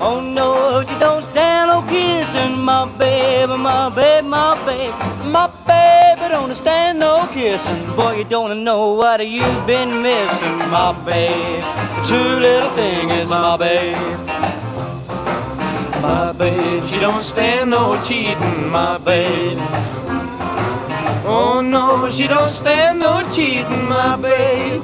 [0.00, 4.92] Oh no, she don't stand no kissing, my baby, my baby, my baby.
[5.30, 5.89] My baby
[6.30, 7.84] don't stand no kissing.
[7.96, 11.64] Boy, you don't know what you've been missing, my babe.
[12.06, 13.96] True little thing is my babe.
[16.00, 19.58] My babe, she don't stand no cheating, my babe.
[21.26, 24.82] Oh no, she don't stand no cheating, my babe.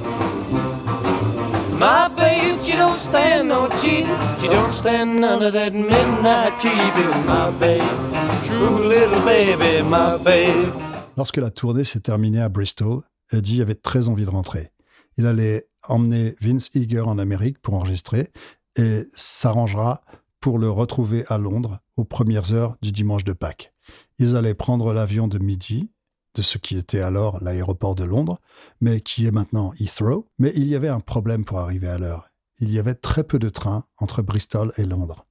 [1.78, 4.18] My babe, she don't stand no cheating.
[4.40, 8.44] She don't stand none of that midnight cheating, my babe.
[8.44, 10.85] True little baby, my babe.
[11.16, 13.00] Lorsque la tournée s'est terminée à Bristol,
[13.32, 14.70] Eddie avait très envie de rentrer.
[15.16, 18.30] Il allait emmener Vince Eager en Amérique pour enregistrer
[18.76, 20.02] et s'arrangera
[20.40, 23.72] pour le retrouver à Londres aux premières heures du dimanche de Pâques.
[24.18, 25.90] Ils allaient prendre l'avion de midi
[26.34, 28.38] de ce qui était alors l'aéroport de Londres,
[28.82, 30.28] mais qui est maintenant Heathrow.
[30.38, 32.28] Mais il y avait un problème pour arriver à l'heure.
[32.60, 35.26] Il y avait très peu de trains entre Bristol et Londres.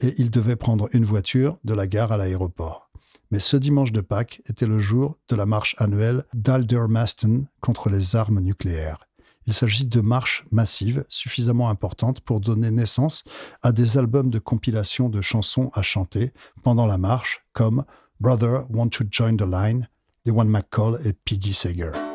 [0.00, 2.89] Et il devait prendre une voiture de la gare à l'aéroport.
[3.30, 8.16] Mais ce dimanche de Pâques était le jour de la marche annuelle d'Aldermaston contre les
[8.16, 9.06] armes nucléaires.
[9.46, 13.24] Il s'agit de marches massives suffisamment importantes pour donner naissance
[13.62, 17.84] à des albums de compilation de chansons à chanter pendant la marche, comme
[18.20, 19.88] Brother, Want to Join the Line,
[20.24, 22.09] des One McCall et Piggy Sager.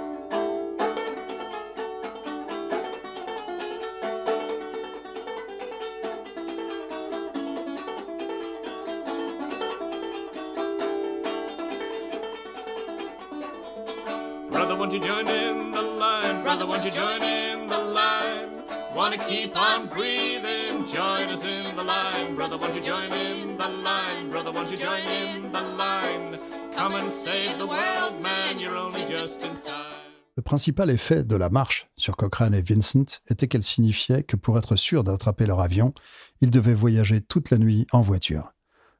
[30.36, 34.58] Le principal effet de la marche sur Cochrane et Vincent était qu'elle signifiait que pour
[34.58, 35.94] être sûr d'attraper leur avion,
[36.42, 38.54] ils devaient voyager toute la nuit en voiture.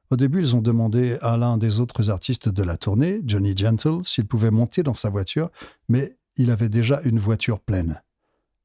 [0.10, 4.04] Au début, ils ont demandé à l'un des autres artistes de la tournée, Johnny Gentle,
[4.04, 5.52] s'il pouvait monter dans sa voiture,
[5.88, 8.02] mais il avait déjà une voiture pleine.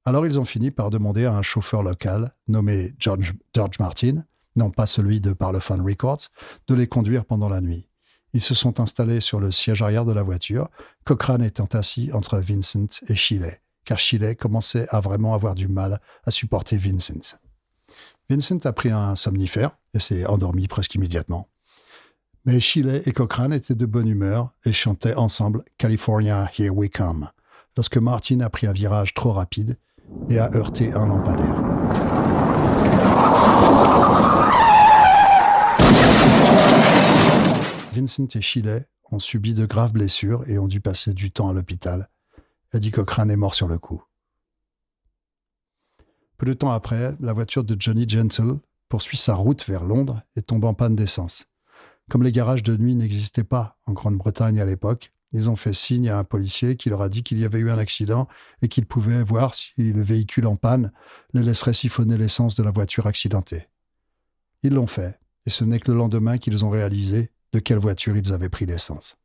[0.06, 4.24] Alors ils ont fini par demander à un chauffeur local, nommé George, George Martin,
[4.56, 6.28] non pas celui de Parlophone Records,
[6.66, 7.89] de les conduire pendant la nuit.
[8.32, 10.68] Ils se sont installés sur le siège arrière de la voiture,
[11.04, 16.00] Cochrane étant assis entre Vincent et Shiley, car Shiley commençait à vraiment avoir du mal
[16.24, 17.38] à supporter Vincent.
[18.28, 21.48] Vincent a pris un somnifère et s'est endormi presque immédiatement.
[22.44, 27.28] Mais Shiley et Cochrane étaient de bonne humeur et chantaient ensemble California, Here We Come,
[27.76, 29.76] lorsque Martin a pris un virage trop rapide
[30.28, 31.56] et a heurté un lampadaire.
[37.92, 41.52] Vincent et Shiley ont subi de graves blessures et ont dû passer du temps à
[41.52, 42.08] l'hôpital.
[42.72, 44.04] Eddie Cochrane est mort sur le coup.
[46.36, 50.42] Peu de temps après, la voiture de Johnny Gentle poursuit sa route vers Londres et
[50.42, 51.46] tombe en panne d'essence.
[52.08, 56.08] Comme les garages de nuit n'existaient pas en Grande-Bretagne à l'époque, ils ont fait signe
[56.08, 58.28] à un policier qui leur a dit qu'il y avait eu un accident
[58.62, 60.92] et qu'ils pouvaient voir si le véhicule en panne
[61.34, 63.68] les laisserait siphonner l'essence de la voiture accidentée.
[64.62, 68.16] Ils l'ont fait, et ce n'est que le lendemain qu'ils ont réalisé de quelle voiture
[68.16, 69.16] ils avaient pris l'essence.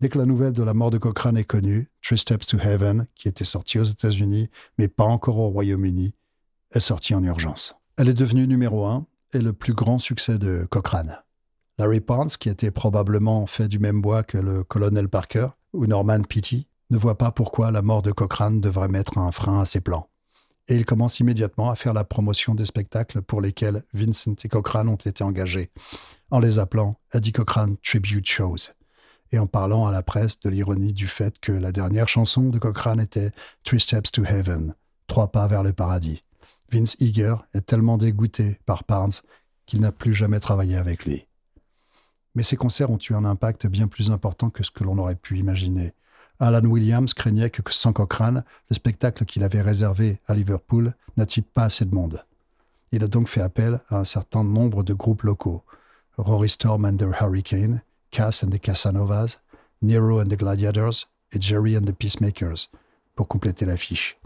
[0.00, 3.06] Dès que la nouvelle de la mort de Cochrane est connue, Three Steps to Heaven,
[3.14, 4.48] qui était sortie aux États-Unis,
[4.78, 6.14] mais pas encore au Royaume-Uni,
[6.72, 7.74] est sortie en urgence.
[7.98, 11.18] Elle est devenue numéro un et le plus grand succès de Cochrane.
[11.78, 16.22] Larry Parnes, qui était probablement fait du même bois que le colonel Parker ou Norman
[16.22, 19.80] Petty, ne voit pas pourquoi la mort de Cochrane devrait mettre un frein à ses
[19.80, 20.08] plans.
[20.68, 24.88] Et il commence immédiatement à faire la promotion des spectacles pour lesquels Vincent et Cochrane
[24.88, 25.70] ont été engagés,
[26.30, 28.72] en les appelant Eddie Cochrane Tribute Shows,
[29.32, 32.58] et en parlant à la presse de l'ironie du fait que la dernière chanson de
[32.58, 33.32] Cochrane était
[33.64, 34.74] Three Steps to Heaven,
[35.10, 36.22] Trois pas vers le paradis.
[36.70, 39.10] Vince Eager est tellement dégoûté par Parnes
[39.66, 41.26] qu'il n'a plus jamais travaillé avec lui.
[42.36, 45.16] Mais ces concerts ont eu un impact bien plus important que ce que l'on aurait
[45.16, 45.94] pu imaginer.
[46.38, 51.64] Alan Williams craignait que sans Cochrane, le spectacle qu'il avait réservé à Liverpool n'attire pas
[51.64, 52.24] assez de monde.
[52.92, 55.64] Il a donc fait appel à un certain nombre de groupes locaux.
[56.16, 59.38] Rory Storm and the Hurricane, Cass and the Casanovas,
[59.82, 62.70] Nero and the Gladiators et Jerry and the Peacemakers,
[63.14, 64.18] pour compléter l'affiche.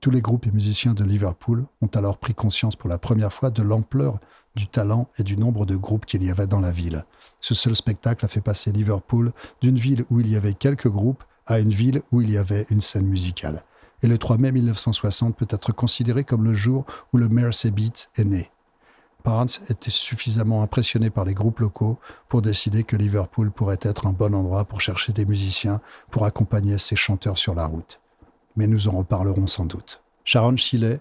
[0.00, 3.50] Tous les groupes et musiciens de Liverpool ont alors pris conscience pour la première fois
[3.50, 4.20] de l'ampleur
[4.54, 7.04] du talent et du nombre de groupes qu'il y avait dans la ville.
[7.40, 11.24] Ce seul spectacle a fait passer Liverpool d'une ville où il y avait quelques groupes
[11.46, 13.64] à une ville où il y avait une scène musicale.
[14.02, 18.10] Et le 3 mai 1960 peut être considéré comme le jour où le Mersey Beat
[18.16, 18.50] est né.
[19.24, 21.98] Barnes était suffisamment impressionné par les groupes locaux
[22.28, 26.78] pour décider que Liverpool pourrait être un bon endroit pour chercher des musiciens pour accompagner
[26.78, 28.00] ses chanteurs sur la route.
[28.56, 30.02] Mais nous en reparlerons sans doute.
[30.24, 31.00] Sharon Shilley,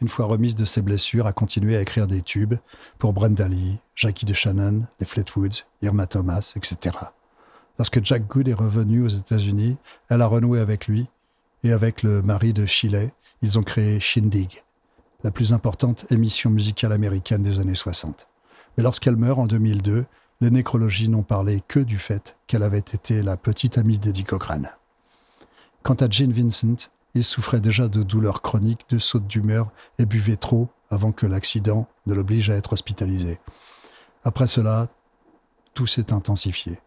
[0.00, 2.54] une fois remise de ses blessures, a continué à écrire des tubes
[2.98, 6.96] pour Brenda Lee, Jackie DeShannon, les Fleetwoods, Irma Thomas, etc.
[7.78, 9.76] Lorsque Jack Good est revenu aux États-Unis,
[10.08, 11.08] elle a renoué avec lui
[11.62, 13.12] et avec le mari de Shilley,
[13.42, 14.62] ils ont créé Shindig,
[15.24, 18.26] la plus importante émission musicale américaine des années 60.
[18.76, 20.04] Mais lorsqu'elle meurt en 2002,
[20.40, 24.70] les nécrologies n'ont parlé que du fait qu'elle avait été la petite amie d'Eddie Cochrane.
[25.82, 30.36] Quant à Gene Vincent, il souffrait déjà de douleurs chroniques, de sautes d'humeur et buvait
[30.36, 33.40] trop avant que l'accident ne l'oblige à être hospitalisé.
[34.24, 34.88] Après cela,
[35.72, 36.78] tout s'est intensifié.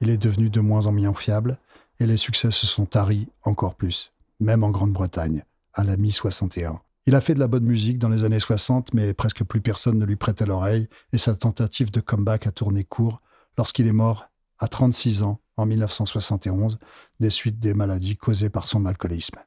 [0.00, 1.58] Il est devenu de moins en moins fiable
[1.98, 6.78] et les succès se sont taris encore plus, même en Grande-Bretagne, à la mi-61.
[7.04, 9.98] Il a fait de la bonne musique dans les années 60, mais presque plus personne
[9.98, 13.20] ne lui prêtait l'oreille, et sa tentative de comeback a tourné court
[13.58, 14.28] lorsqu'il est mort
[14.60, 16.78] à 36 ans en 1971
[17.18, 19.38] des suites des maladies causées par son alcoolisme.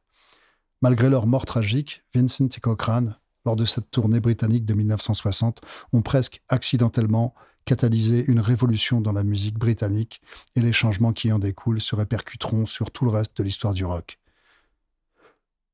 [0.82, 5.62] Malgré leur mort tragique, Vincent et Cochrane, lors de cette tournée britannique de 1960,
[5.94, 7.34] ont presque accidentellement
[7.64, 10.22] catalysé une révolution dans la musique britannique
[10.56, 13.86] et les changements qui en découlent se répercuteront sur tout le reste de l'histoire du
[13.86, 14.20] rock.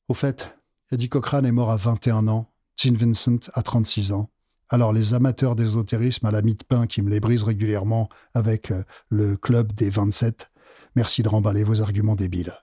[0.07, 0.55] Au fait,
[0.93, 4.29] Eddie Cochrane est mort à 21 ans, Gene Vincent à 36 ans.
[4.67, 8.71] Alors les amateurs d'ésotérisme à la mie de pain qui me les brisent régulièrement avec
[8.71, 10.51] euh, le club des 27,
[10.95, 12.53] merci de remballer vos arguments débiles.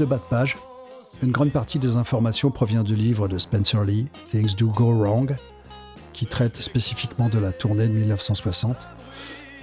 [0.00, 0.56] De bas de page.
[1.22, 5.36] Une grande partie des informations provient du livre de Spencer Lee, Things Do Go Wrong,
[6.14, 8.88] qui traite spécifiquement de la tournée de 1960.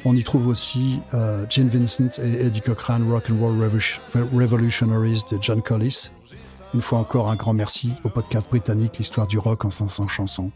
[0.06, 4.00] On y trouve aussi euh, Gene Vincent et Eddie Cochrane, Rock and Roll Revolution-
[4.32, 6.12] Revolutionaries de John Collis.
[6.76, 10.52] Une fois encore, un grand merci au podcast britannique L'histoire du rock en 500 chansons.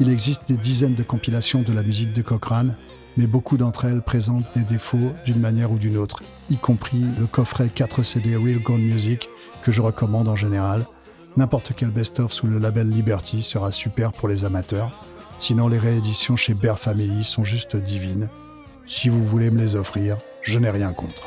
[0.00, 2.76] Il existe des dizaines de compilations de la musique de Cochrane,
[3.16, 7.26] mais beaucoup d'entre elles présentent des défauts d'une manière ou d'une autre, y compris le
[7.26, 9.28] coffret 4 CD Real Gone Music
[9.62, 10.84] que je recommande en général.
[11.36, 14.90] N'importe quel best-of sous le label Liberty sera super pour les amateurs.
[15.38, 18.28] Sinon, les rééditions chez Bear Family sont juste divines.
[18.86, 21.26] Si vous voulez me les offrir, je n'ai rien contre.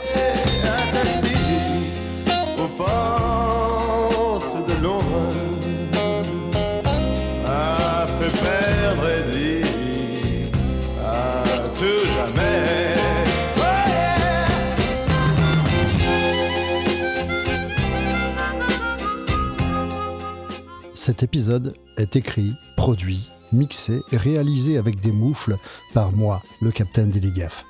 [21.07, 25.55] Cet épisode est écrit, produit, mixé et réalisé avec des moufles
[25.93, 27.63] par moi, le capitaine Gaff.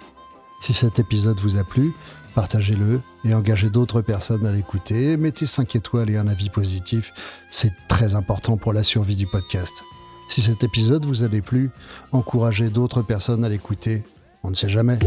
[0.59, 1.93] Si cet épisode vous a plu,
[2.33, 5.17] partagez-le et engagez d'autres personnes à l'écouter.
[5.17, 7.13] Mettez 5 étoiles et un avis positif,
[7.51, 9.83] c'est très important pour la survie du podcast.
[10.29, 11.69] Si cet épisode vous a plu,
[12.13, 14.01] encouragez d'autres personnes à l'écouter.
[14.41, 14.97] On ne sait jamais.